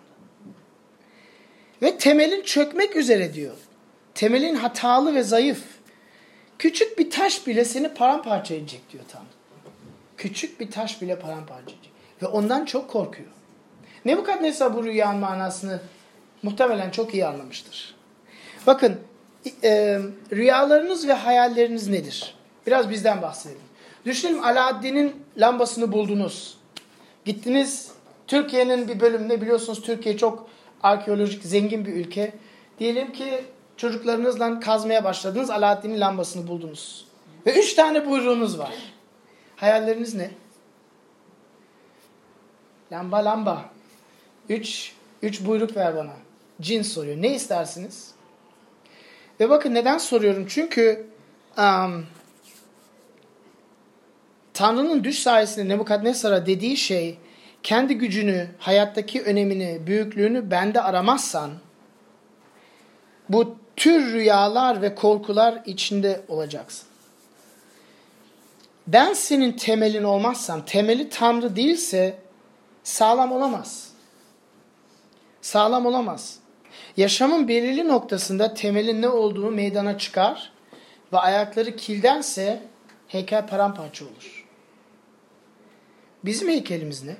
[1.81, 3.55] Ve temelin çökmek üzere diyor.
[4.15, 5.63] Temelin hatalı ve zayıf.
[6.59, 9.25] Küçük bir taş bile seni paramparça edecek diyor Tanrı.
[10.17, 11.91] Küçük bir taş bile paramparça edecek.
[12.21, 13.29] Ve ondan çok korkuyor.
[14.05, 15.81] Nebukadnezar bu rüyanın manasını
[16.43, 17.95] muhtemelen çok iyi anlamıştır.
[18.67, 18.99] Bakın
[19.63, 19.99] e,
[20.31, 22.35] rüyalarınız ve hayalleriniz nedir?
[22.67, 23.61] Biraz bizden bahsedelim.
[24.05, 26.57] Düşünün Alaaddin'in lambasını buldunuz.
[27.25, 27.91] Gittiniz
[28.27, 30.49] Türkiye'nin bir bölümünde biliyorsunuz Türkiye çok
[30.83, 32.33] arkeolojik zengin bir ülke.
[32.79, 33.43] Diyelim ki
[33.77, 37.07] çocuklarınızla kazmaya başladınız Alaaddin'in lambasını buldunuz.
[37.45, 38.73] Ve üç tane buyruğunuz var.
[39.55, 40.31] Hayalleriniz ne?
[42.91, 43.65] Lamba lamba.
[44.49, 46.13] Üç, üç buyruk ver bana.
[46.61, 47.21] Cin soruyor.
[47.21, 48.11] Ne istersiniz?
[49.39, 50.45] Ve bakın neden soruyorum?
[50.49, 51.07] Çünkü
[51.57, 52.05] um,
[54.53, 57.17] Tanrı'nın düş sayesinde Nebukadnesar'a dediği şey
[57.63, 61.51] kendi gücünü, hayattaki önemini, büyüklüğünü bende aramazsan
[63.29, 66.87] bu tür rüyalar ve korkular içinde olacaksın.
[68.87, 72.19] Ben senin temelin olmazsam, temeli Tanrı değilse
[72.83, 73.91] sağlam olamaz.
[75.41, 76.39] Sağlam olamaz.
[76.97, 80.51] Yaşamın belirli noktasında temelin ne olduğunu meydana çıkar
[81.13, 82.63] ve ayakları kildense
[83.07, 84.45] heykel paramparça olur.
[86.25, 87.15] Bizim heykelimiz ne?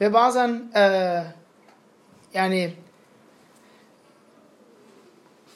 [0.00, 0.82] Ve bazen e,
[2.34, 2.74] yani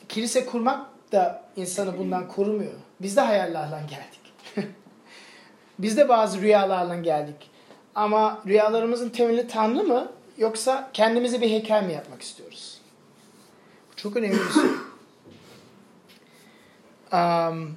[0.08, 2.74] kilise kurmak da insanı bundan korumuyor.
[3.00, 4.34] Biz de hayallerle geldik.
[5.78, 7.50] Biz de bazı rüyalarla geldik.
[7.94, 10.12] Ama rüyalarımızın temeli Tanrı mı?
[10.38, 12.80] Yoksa kendimize bir heykel mi yapmak istiyoruz?
[13.92, 14.84] Bu çok önemli bir soru.
[17.12, 17.76] Um,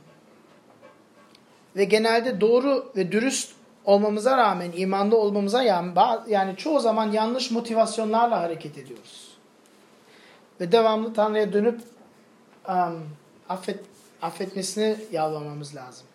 [1.76, 3.53] ve genelde doğru ve dürüst
[3.86, 9.38] olmamıza rağmen, imanda olmamıza rağmen yani çoğu zaman yanlış motivasyonlarla hareket ediyoruz.
[10.62, 11.82] Ve devamlı Tanrı'ya dönüp
[12.70, 13.10] um,
[13.49, 13.80] affet,
[14.22, 16.08] affetmesini yalvarmamız lazım.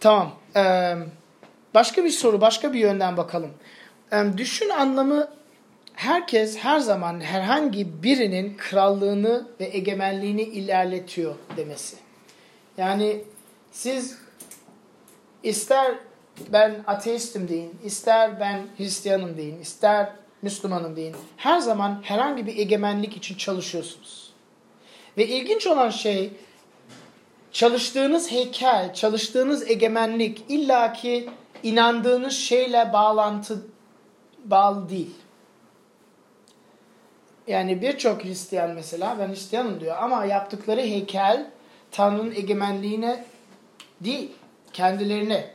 [0.00, 0.32] Tamam.
[0.56, 0.96] Ee,
[1.74, 3.50] başka bir soru, başka bir yönden bakalım.
[4.36, 5.28] Düşün anlamı
[5.94, 11.96] herkes her zaman herhangi birinin krallığını ve egemenliğini ilerletiyor demesi.
[12.76, 13.24] Yani
[13.70, 14.18] siz
[15.42, 15.94] ister
[16.52, 21.16] ben ateistim deyin, ister ben Hristiyanım deyin, ister Müslümanım deyin.
[21.36, 24.32] Her zaman herhangi bir egemenlik için çalışıyorsunuz.
[25.18, 26.32] Ve ilginç olan şey
[27.52, 31.28] çalıştığınız heykel, çalıştığınız egemenlik illaki
[31.62, 33.71] inandığınız şeyle bağlantı
[34.44, 35.14] bağlı değil.
[37.46, 41.50] Yani birçok Hristiyan mesela ben Hristiyanım diyor ama yaptıkları heykel
[41.90, 43.24] Tanrı'nın egemenliğine
[44.00, 44.30] değil,
[44.72, 45.50] kendilerine.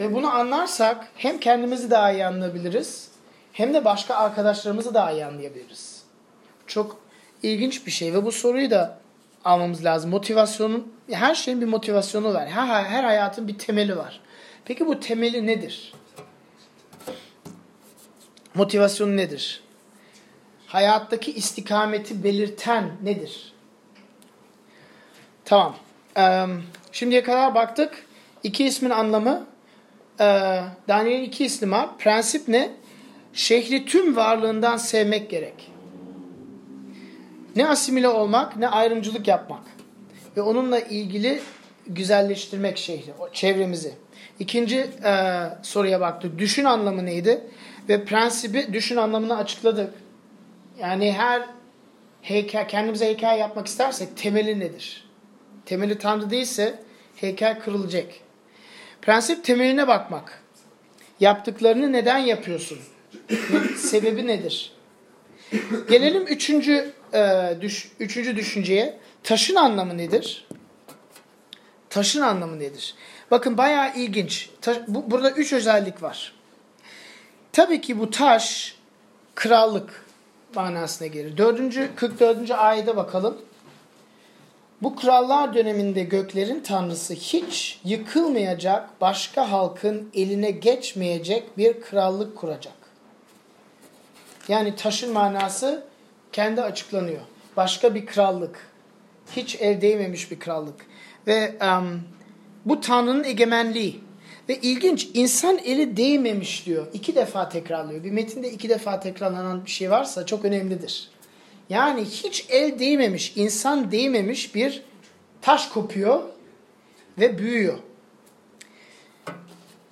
[0.00, 3.10] Ve bunu anlarsak hem kendimizi daha iyi anlayabiliriz
[3.52, 6.02] hem de başka arkadaşlarımızı daha iyi anlayabiliriz.
[6.66, 6.96] Çok
[7.42, 8.98] ilginç bir şey ve bu soruyu da
[9.44, 10.10] almamız lazım.
[10.10, 12.48] Motivasyonun, her şeyin bir motivasyonu var.
[12.48, 14.20] Her, her hayatın bir temeli var.
[14.64, 15.92] Peki bu temeli nedir?
[18.58, 19.60] Motivasyonu nedir?
[20.66, 23.52] Hayattaki istikameti belirten nedir?
[25.44, 25.74] Tamam.
[26.92, 28.06] Şimdiye kadar baktık.
[28.42, 29.46] İki ismin anlamı.
[30.20, 30.24] Ee,
[30.88, 31.98] Daniel'in iki ismi var.
[31.98, 32.70] Prensip ne?
[33.32, 35.70] Şehri tüm varlığından sevmek gerek.
[37.56, 39.62] Ne asimile olmak ne ayrımcılık yapmak.
[40.36, 41.40] Ve onunla ilgili
[41.86, 43.94] güzelleştirmek şehri, çevremizi.
[44.38, 46.38] İkinci e, soruya baktık.
[46.38, 47.40] Düşün anlamı neydi?
[47.88, 49.94] Ve prensibi düşün anlamını açıkladık.
[50.78, 51.42] Yani her
[52.22, 55.08] heykel, kendimize heykel yapmak istersek temeli nedir?
[55.66, 56.82] Temeli Tanrı değilse
[57.16, 58.06] heykel kırılacak.
[59.02, 60.42] Prensip temeline bakmak.
[61.20, 62.78] Yaptıklarını neden yapıyorsun?
[63.76, 64.72] Sebebi nedir?
[65.90, 68.98] Gelelim üçüncü, e, düş, üçüncü düşünceye.
[69.22, 70.46] Taşın anlamı nedir?
[71.90, 72.94] Taşın anlamı nedir?
[73.30, 74.50] Bakın bayağı ilginç.
[74.60, 76.37] Taş, bu, burada üç özellik var.
[77.58, 78.74] Tabii ki bu taş
[79.34, 80.04] krallık
[80.54, 81.36] manasına gelir.
[81.36, 82.50] Dördüncü, 44.
[82.50, 83.38] ayete bakalım.
[84.82, 92.76] Bu krallar döneminde göklerin tanrısı hiç yıkılmayacak, başka halkın eline geçmeyecek bir krallık kuracak.
[94.48, 95.84] Yani taşın manası
[96.32, 97.22] kendi açıklanıyor.
[97.56, 98.70] Başka bir krallık.
[99.36, 100.86] Hiç el değmemiş bir krallık.
[101.26, 102.02] Ve um,
[102.64, 104.07] bu Tanrı'nın egemenliği.
[104.48, 106.86] Ve ilginç insan eli değmemiş diyor.
[106.92, 108.04] İki defa tekrarlıyor.
[108.04, 111.10] Bir metinde iki defa tekrarlanan bir şey varsa çok önemlidir.
[111.68, 114.82] Yani hiç el değmemiş, insan değmemiş bir
[115.42, 116.22] taş kopuyor
[117.18, 117.78] ve büyüyor.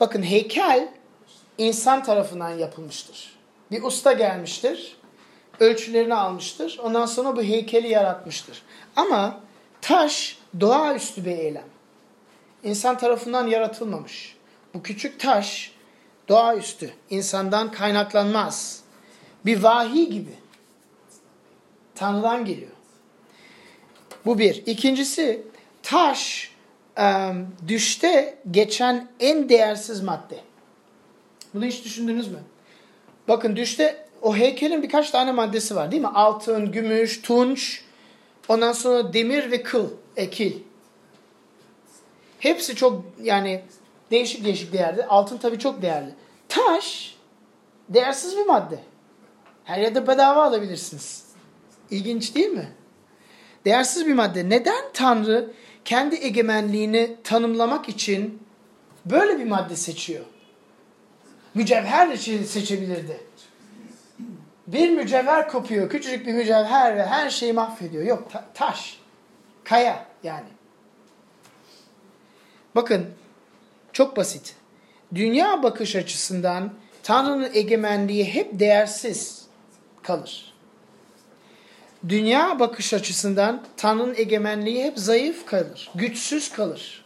[0.00, 0.88] Bakın heykel
[1.58, 3.36] insan tarafından yapılmıştır.
[3.70, 4.96] Bir usta gelmiştir,
[5.60, 6.78] ölçülerini almıştır.
[6.82, 8.62] Ondan sonra bu heykeli yaratmıştır.
[8.96, 9.40] Ama
[9.80, 11.68] taş doğaüstü bir eylem.
[12.64, 14.35] İnsan tarafından yaratılmamış.
[14.76, 15.72] Bu küçük taş
[16.28, 18.82] doğaüstü, insandan kaynaklanmaz.
[19.46, 20.34] Bir vahiy gibi.
[21.94, 22.70] Tanrı'dan geliyor.
[24.26, 24.66] Bu bir.
[24.66, 25.42] İkincisi
[25.82, 26.50] taş
[27.68, 30.40] düşte geçen en değersiz madde.
[31.54, 32.38] Bunu hiç düşündünüz mü?
[33.28, 36.08] Bakın düşte o heykelin birkaç tane maddesi var değil mi?
[36.08, 37.82] Altın, gümüş, tunç,
[38.48, 40.52] ondan sonra demir ve kıl, ekil.
[42.38, 43.62] Hepsi çok yani
[44.10, 45.04] değişik değişik değerli.
[45.04, 46.10] Altın tabii çok değerli.
[46.48, 47.16] Taş
[47.88, 48.78] değersiz bir madde.
[49.64, 51.26] Her yerde bedava alabilirsiniz.
[51.90, 52.72] İlginç değil mi?
[53.64, 54.48] Değersiz bir madde.
[54.48, 55.50] Neden Tanrı
[55.84, 58.42] kendi egemenliğini tanımlamak için
[59.04, 60.24] böyle bir madde seçiyor?
[61.54, 63.20] Mücevher seçebilirdi.
[64.66, 65.88] Bir mücevher kopuyor.
[65.88, 68.04] Küçücük bir mücevher ve her şeyi mahvediyor.
[68.04, 69.00] Yok ta taş.
[69.64, 70.48] Kaya yani.
[72.74, 73.06] Bakın
[73.96, 74.54] çok basit.
[75.14, 76.72] Dünya bakış açısından
[77.02, 79.46] Tanrı'nın egemenliği hep değersiz
[80.02, 80.54] kalır.
[82.08, 87.04] Dünya bakış açısından Tanrı'nın egemenliği hep zayıf kalır, güçsüz kalır.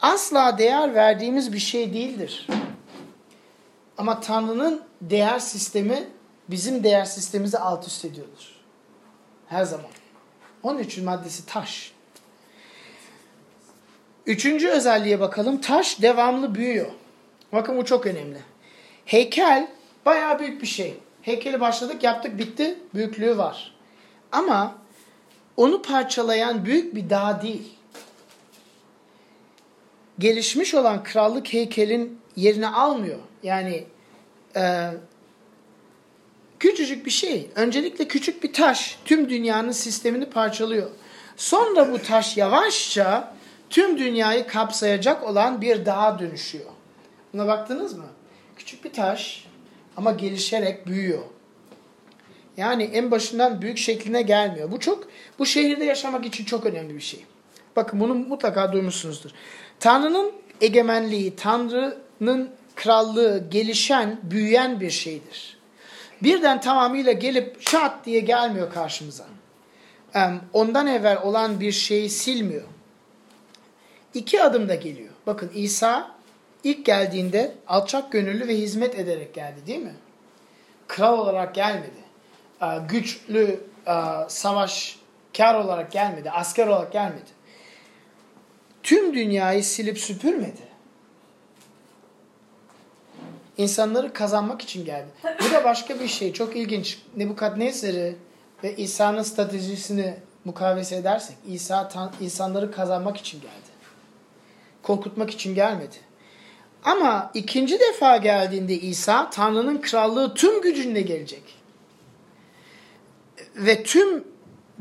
[0.00, 2.46] Asla değer verdiğimiz bir şey değildir.
[3.98, 6.08] Ama Tanrı'nın değer sistemi
[6.48, 8.56] bizim değer sistemimizi alt üst ediyordur.
[9.46, 9.90] Her zaman.
[10.62, 11.91] Onun için maddesi taş.
[14.26, 15.60] Üçüncü özelliğe bakalım.
[15.60, 16.90] Taş devamlı büyüyor.
[17.52, 18.38] Bakın bu çok önemli.
[19.04, 19.68] Heykel
[20.06, 20.94] bayağı büyük bir şey.
[21.22, 22.78] Heykeli başladık, yaptık, bitti.
[22.94, 23.74] Büyüklüğü var.
[24.32, 24.74] Ama
[25.56, 27.72] onu parçalayan büyük bir dağ değil.
[30.18, 33.18] Gelişmiş olan krallık heykelin yerini almıyor.
[33.42, 33.84] Yani
[34.56, 34.90] e,
[36.58, 37.50] küçücük bir şey.
[37.54, 40.90] Öncelikle küçük bir taş tüm dünyanın sistemini parçalıyor.
[41.36, 43.34] Sonra bu taş yavaşça
[43.72, 46.70] tüm dünyayı kapsayacak olan bir dağa dönüşüyor.
[47.32, 48.06] Buna baktınız mı?
[48.56, 49.46] Küçük bir taş
[49.96, 51.22] ama gelişerek büyüyor.
[52.56, 54.72] Yani en başından büyük şekline gelmiyor.
[54.72, 55.08] Bu çok
[55.38, 57.24] bu şehirde yaşamak için çok önemli bir şey.
[57.76, 59.30] Bakın bunu mutlaka duymuşsunuzdur.
[59.80, 65.58] Tanrı'nın egemenliği, Tanrı'nın krallığı gelişen, büyüyen bir şeydir.
[66.22, 69.24] Birden tamamıyla gelip şat diye gelmiyor karşımıza.
[70.52, 72.71] Ondan evvel olan bir şeyi silmiyor.
[74.14, 75.10] İki adımda geliyor.
[75.26, 76.10] Bakın İsa
[76.64, 79.94] ilk geldiğinde alçak gönüllü ve hizmet ederek geldi değil mi?
[80.88, 82.02] Kral olarak gelmedi.
[82.88, 83.60] Güçlü,
[84.28, 86.30] savaşkar olarak gelmedi.
[86.30, 87.30] Asker olarak gelmedi.
[88.82, 90.72] Tüm dünyayı silip süpürmedi.
[93.56, 95.08] İnsanları kazanmak için geldi.
[95.24, 96.32] Bu da başka bir şey.
[96.32, 96.98] Çok ilginç.
[97.16, 98.14] Nebukadnezar'ı
[98.64, 103.71] ve İsa'nın stratejisini mukavese edersek İsa insanları kazanmak için geldi.
[104.82, 105.96] Korkutmak için gelmedi.
[106.84, 111.42] Ama ikinci defa geldiğinde İsa Tanrı'nın krallığı tüm gücünle gelecek.
[113.56, 114.24] Ve tüm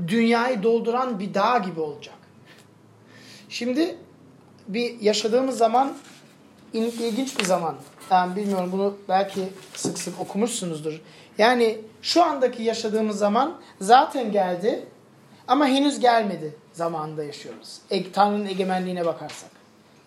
[0.07, 2.15] dünyayı dolduran bir dağ gibi olacak.
[3.49, 3.95] Şimdi
[4.67, 5.93] bir yaşadığımız zaman
[6.73, 7.75] ilginç bir zaman.
[8.11, 9.41] Yani bilmiyorum bunu belki
[9.75, 11.01] sık sık okumuşsunuzdur.
[11.37, 14.85] Yani şu andaki yaşadığımız zaman zaten geldi
[15.47, 17.77] ama henüz gelmedi zamanında yaşıyoruz.
[18.13, 19.60] Tanrı'nın egemenliğine bakarsak.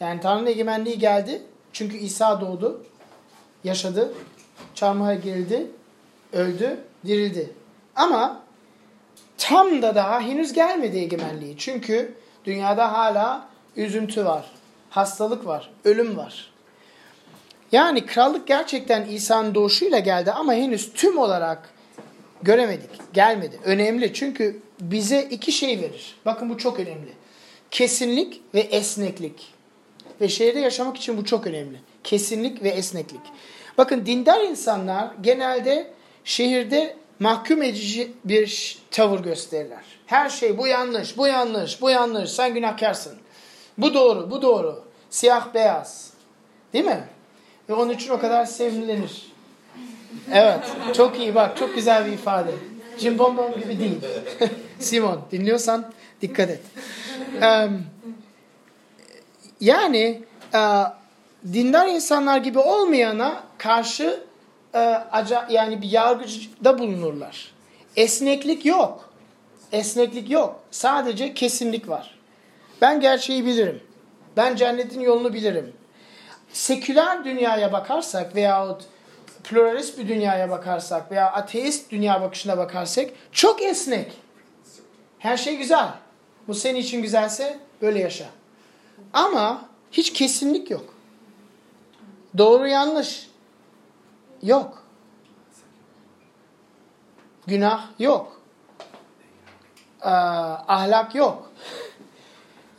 [0.04, 1.42] Yani Tanrı'nın egemenliği geldi
[1.72, 2.84] çünkü İsa doğdu,
[3.64, 4.12] yaşadı,
[4.74, 5.66] çarmıha gerildi,
[6.32, 7.50] öldü, dirildi.
[7.96, 8.42] Ama
[9.38, 11.54] tam da daha henüz gelmedi egemenliği.
[11.58, 14.44] Çünkü dünyada hala üzüntü var,
[14.90, 16.50] hastalık var, ölüm var.
[17.72, 21.70] Yani krallık gerçekten İsa'nın doğuşuyla geldi ama henüz tüm olarak
[22.42, 23.60] göremedik, gelmedi.
[23.64, 26.16] Önemli çünkü bize iki şey verir.
[26.26, 27.12] Bakın bu çok önemli.
[27.70, 29.53] Kesinlik ve esneklik.
[30.20, 31.80] Ve şehirde yaşamak için bu çok önemli.
[32.04, 33.20] Kesinlik ve esneklik.
[33.78, 35.90] Bakın dindar insanlar genelde
[36.24, 39.84] şehirde mahkum edici bir tavır gösterirler.
[40.06, 43.12] Her şey bu yanlış, bu yanlış, bu yanlış, sen günahkarsın.
[43.78, 44.84] Bu doğru, bu doğru.
[45.10, 46.10] Siyah beyaz.
[46.72, 47.04] Değil mi?
[47.68, 49.32] Ve onun için o kadar sevimlenir.
[50.32, 50.60] Evet,
[50.96, 52.50] çok iyi bak, çok güzel bir ifade.
[52.98, 53.98] Jim Bombom gibi değil.
[54.78, 55.92] Simon, dinliyorsan
[56.22, 56.60] dikkat et.
[57.42, 57.82] Um,
[59.60, 60.22] yani
[60.54, 60.60] e,
[61.52, 64.24] dindar insanlar gibi olmayana karşı
[64.74, 64.78] e,
[65.12, 67.54] aca, yani bir yargıda bulunurlar.
[67.96, 69.10] Esneklik yok.
[69.72, 70.60] Esneklik yok.
[70.70, 72.18] Sadece kesinlik var.
[72.80, 73.82] Ben gerçeği bilirim.
[74.36, 75.72] Ben cennetin yolunu bilirim.
[76.52, 78.84] Seküler dünyaya bakarsak veyahut
[79.44, 84.12] pluralist bir dünyaya bakarsak veya ateist dünya bakışına bakarsak çok esnek.
[85.18, 85.88] Her şey güzel.
[86.48, 88.26] Bu senin için güzelse böyle yaşa.
[89.14, 90.94] Ama hiç kesinlik yok.
[92.38, 93.30] Doğru yanlış
[94.42, 94.82] yok.
[97.46, 98.40] Günah yok.
[100.02, 101.50] Ee, ahlak yok.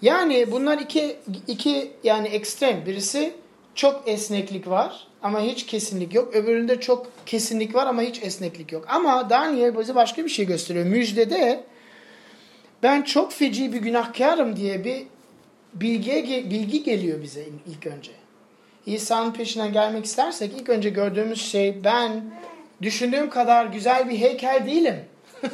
[0.01, 2.85] Yani bunlar iki, iki yani ekstrem.
[2.85, 3.35] Birisi
[3.75, 6.35] çok esneklik var ama hiç kesinlik yok.
[6.35, 8.85] Öbüründe çok kesinlik var ama hiç esneklik yok.
[8.87, 10.85] Ama Daniel bize başka bir şey gösteriyor.
[10.85, 11.63] Müjdede
[12.83, 15.03] ben çok feci bir günahkarım diye bir
[15.75, 18.11] bilgi, bilgi geliyor bize ilk önce.
[18.85, 22.23] İsa'nın peşinden gelmek istersek ilk önce gördüğümüz şey ben
[22.81, 25.05] düşündüğüm kadar güzel bir heykel değilim.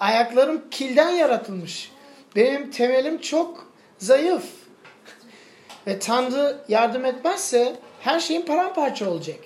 [0.00, 1.92] Ayaklarım kilden yaratılmış.
[2.36, 4.44] Benim temelim çok zayıf.
[5.86, 9.38] Ve Tanrı yardım etmezse her şeyin paramparça olacak.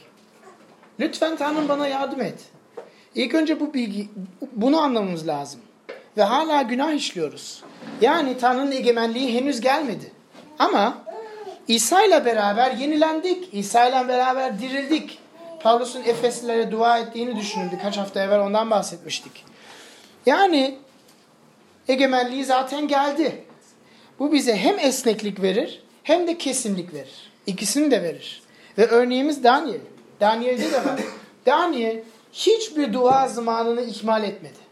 [1.01, 2.45] Lütfen Tanrım bana yardım et.
[3.15, 4.09] İlk önce bu bilgi,
[4.53, 5.61] bunu anlamamız lazım.
[6.17, 7.63] Ve hala günah işliyoruz.
[8.01, 10.13] Yani Tanrı'nın egemenliği henüz gelmedi.
[10.59, 10.99] Ama
[11.69, 13.49] İsa ile beraber yenilendik.
[13.53, 15.19] İsa ile beraber dirildik.
[15.61, 17.73] Pavlus'un Efeslilere dua ettiğini düşünün.
[17.73, 19.45] Birkaç hafta evvel ondan bahsetmiştik.
[20.27, 20.79] Yani
[21.89, 23.45] egemenliği zaten geldi.
[24.19, 27.33] Bu bize hem esneklik verir hem de kesinlik verir.
[27.47, 28.43] İkisini de verir.
[28.79, 29.81] Ve örneğimiz Daniel.
[30.21, 31.01] Daniel'de de var.
[31.47, 34.68] Daniel hiçbir dua zamanını ihmal etmedi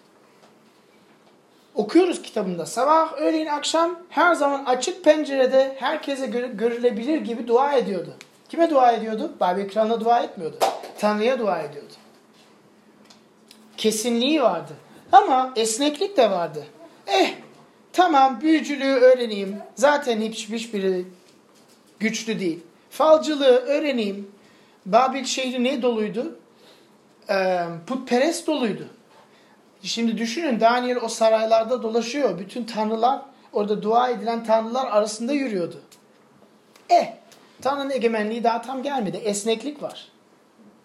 [1.77, 2.67] okuyoruz kitabında.
[2.67, 8.15] Sabah, öğleyin, akşam her zaman açık pencerede herkese görülebilir gibi dua ediyordu.
[8.49, 9.33] Kime dua ediyordu?
[9.41, 10.57] Babil kralına dua etmiyordu.
[10.99, 11.93] Tanrı'ya dua ediyordu.
[13.77, 14.73] Kesinliği vardı.
[15.13, 16.65] Ama esneklik de vardı.
[17.07, 17.35] Eh
[17.97, 19.57] Tamam büyücülüğü öğreneyim.
[19.75, 21.05] Zaten hiç hiçbiri
[21.99, 22.61] güçlü değil.
[22.91, 24.31] Falcılığı öğreneyim.
[24.87, 26.39] Babil şehri ne doluydu?
[27.31, 28.89] Ee, putperest doluydu.
[29.83, 32.39] Şimdi düşünün Daniel o saraylarda dolaşıyor.
[32.39, 33.23] Bütün tanrılar
[33.53, 35.83] orada dua edilen tanrılar arasında yürüyordu.
[36.91, 37.19] E
[37.63, 39.17] Tanrı'nın egemenliği daha tam gelmedi.
[39.17, 40.09] Esneklik var.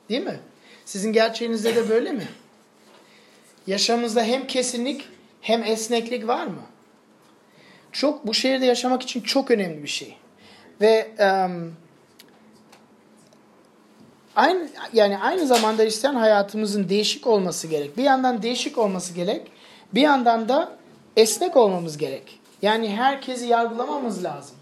[0.09, 0.39] Değil mi?
[0.85, 2.27] Sizin gerçeğinizde de böyle mi?
[3.67, 5.07] Yaşamınızda hem kesinlik
[5.41, 6.61] hem esneklik var mı?
[7.91, 10.17] Çok bu şehirde yaşamak için çok önemli bir şey.
[10.81, 11.75] Ve um,
[14.35, 17.97] aynı yani aynı zamanda Hristiyan hayatımızın değişik olması gerek.
[17.97, 19.51] Bir yandan değişik olması gerek.
[19.93, 20.77] Bir yandan da
[21.17, 22.39] esnek olmamız gerek.
[22.61, 24.55] Yani herkesi yargılamamız lazım.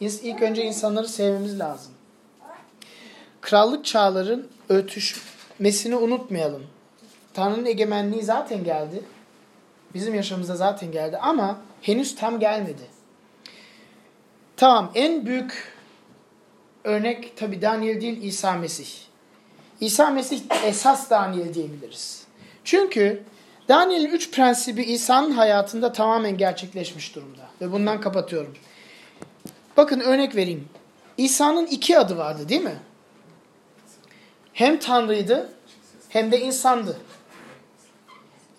[0.00, 1.92] İlk önce insanları sevmemiz lazım.
[3.40, 6.66] Krallık çağların örtüşmesini unutmayalım.
[7.34, 9.02] Tanrı'nın egemenliği zaten geldi.
[9.94, 12.82] Bizim yaşamımızda zaten geldi ama henüz tam gelmedi.
[14.56, 15.72] Tamam en büyük
[16.84, 19.05] örnek tabi Daniel değil İsa Mesih.
[19.80, 22.24] İsa Mesih esas Daniel diyebiliriz.
[22.64, 23.22] Çünkü
[23.68, 27.42] Daniel'in üç prensibi İsa'nın hayatında tamamen gerçekleşmiş durumda.
[27.60, 28.54] Ve bundan kapatıyorum.
[29.76, 30.68] Bakın örnek vereyim.
[31.16, 32.76] İsa'nın iki adı vardı değil mi?
[34.52, 35.52] Hem Tanrı'ydı
[36.08, 36.96] hem de insandı.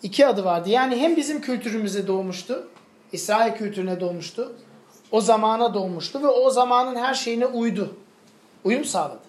[0.04, 0.70] İki adı vardı.
[0.70, 2.68] Yani hem bizim kültürümüze doğmuştu,
[3.12, 4.56] İsrail kültürüne doğmuştu,
[5.12, 7.98] o zamana doğmuştu ve o zamanın her şeyine uydu.
[8.64, 9.27] Uyum sağladı.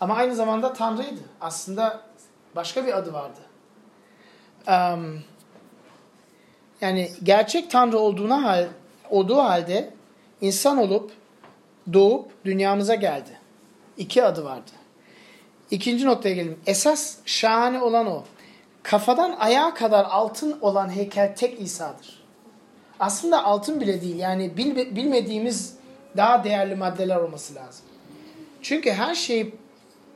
[0.00, 1.20] Ama aynı zamanda Tanrı'ydı.
[1.40, 2.02] Aslında
[2.56, 3.40] başka bir adı vardı.
[4.68, 5.22] Um,
[6.80, 8.66] yani gerçek Tanrı olduğuna hal,
[9.10, 9.94] olduğu halde
[10.40, 11.12] insan olup
[11.92, 13.40] doğup dünyamıza geldi.
[13.96, 14.70] İki adı vardı.
[15.70, 16.58] İkinci noktaya gelelim.
[16.66, 18.24] Esas şahane olan o.
[18.82, 22.22] Kafadan ayağa kadar altın olan heykel tek İsa'dır.
[23.00, 24.16] Aslında altın bile değil.
[24.16, 24.56] Yani
[24.96, 25.76] bilmediğimiz
[26.16, 27.84] daha değerli maddeler olması lazım.
[28.62, 29.54] Çünkü her şey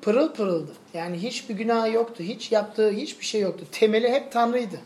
[0.02, 0.72] pırıl pırıldı.
[0.94, 2.22] Yani hiçbir günah yoktu.
[2.22, 3.64] Hiç yaptığı hiçbir şey yoktu.
[3.72, 4.80] Temeli hep Tanrı'ydı.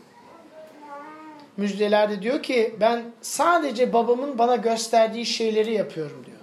[1.57, 6.37] Müjdelerde diyor ki ben sadece babamın bana gösterdiği şeyleri yapıyorum diyor.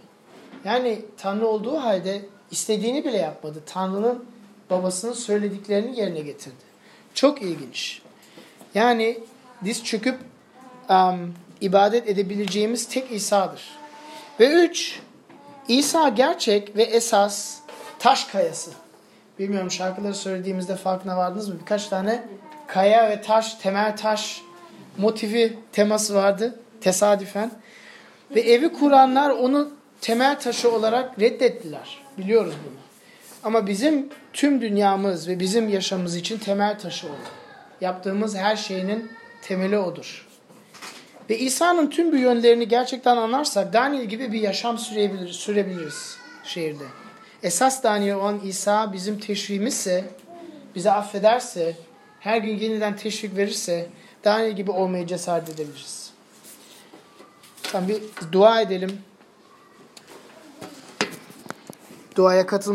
[0.64, 3.62] Yani Tanrı olduğu halde istediğini bile yapmadı.
[3.66, 4.24] Tanrı'nın
[4.70, 6.64] babasının söylediklerini yerine getirdi.
[7.14, 8.02] Çok ilginç.
[8.74, 9.18] Yani
[9.64, 10.18] diz çöküp
[10.90, 13.62] um, ibadet edebileceğimiz tek İsa'dır.
[14.40, 15.00] Ve üç,
[15.68, 17.58] İsa gerçek ve esas
[18.02, 18.70] taş kayası.
[19.38, 21.54] Bilmiyorum şarkıları söylediğimizde farkına vardınız mı?
[21.60, 22.22] Birkaç tane
[22.66, 24.42] kaya ve taş, temel taş
[24.98, 27.50] motifi teması vardı tesadüfen.
[28.34, 32.02] Ve evi kuranlar onu temel taşı olarak reddettiler.
[32.18, 32.78] Biliyoruz bunu.
[33.44, 37.16] Ama bizim tüm dünyamız ve bizim yaşamımız için temel taşı oldu.
[37.80, 39.10] Yaptığımız her şeyinin
[39.42, 40.28] temeli odur.
[41.30, 46.84] Ve İsa'nın tüm bu yönlerini gerçekten anlarsak Daniel gibi bir yaşam sürebiliriz, sürebiliriz şehirde.
[47.42, 50.04] Esas Daniel olan İsa bizim teşviğimizse,
[50.74, 51.76] bize affederse,
[52.20, 53.86] her gün yeniden teşvik verirse
[54.24, 56.10] Daniel gibi olmayı cesaret edebiliriz.
[57.62, 58.98] Tamam bir dua edelim.
[62.16, 62.70] Duaya katıl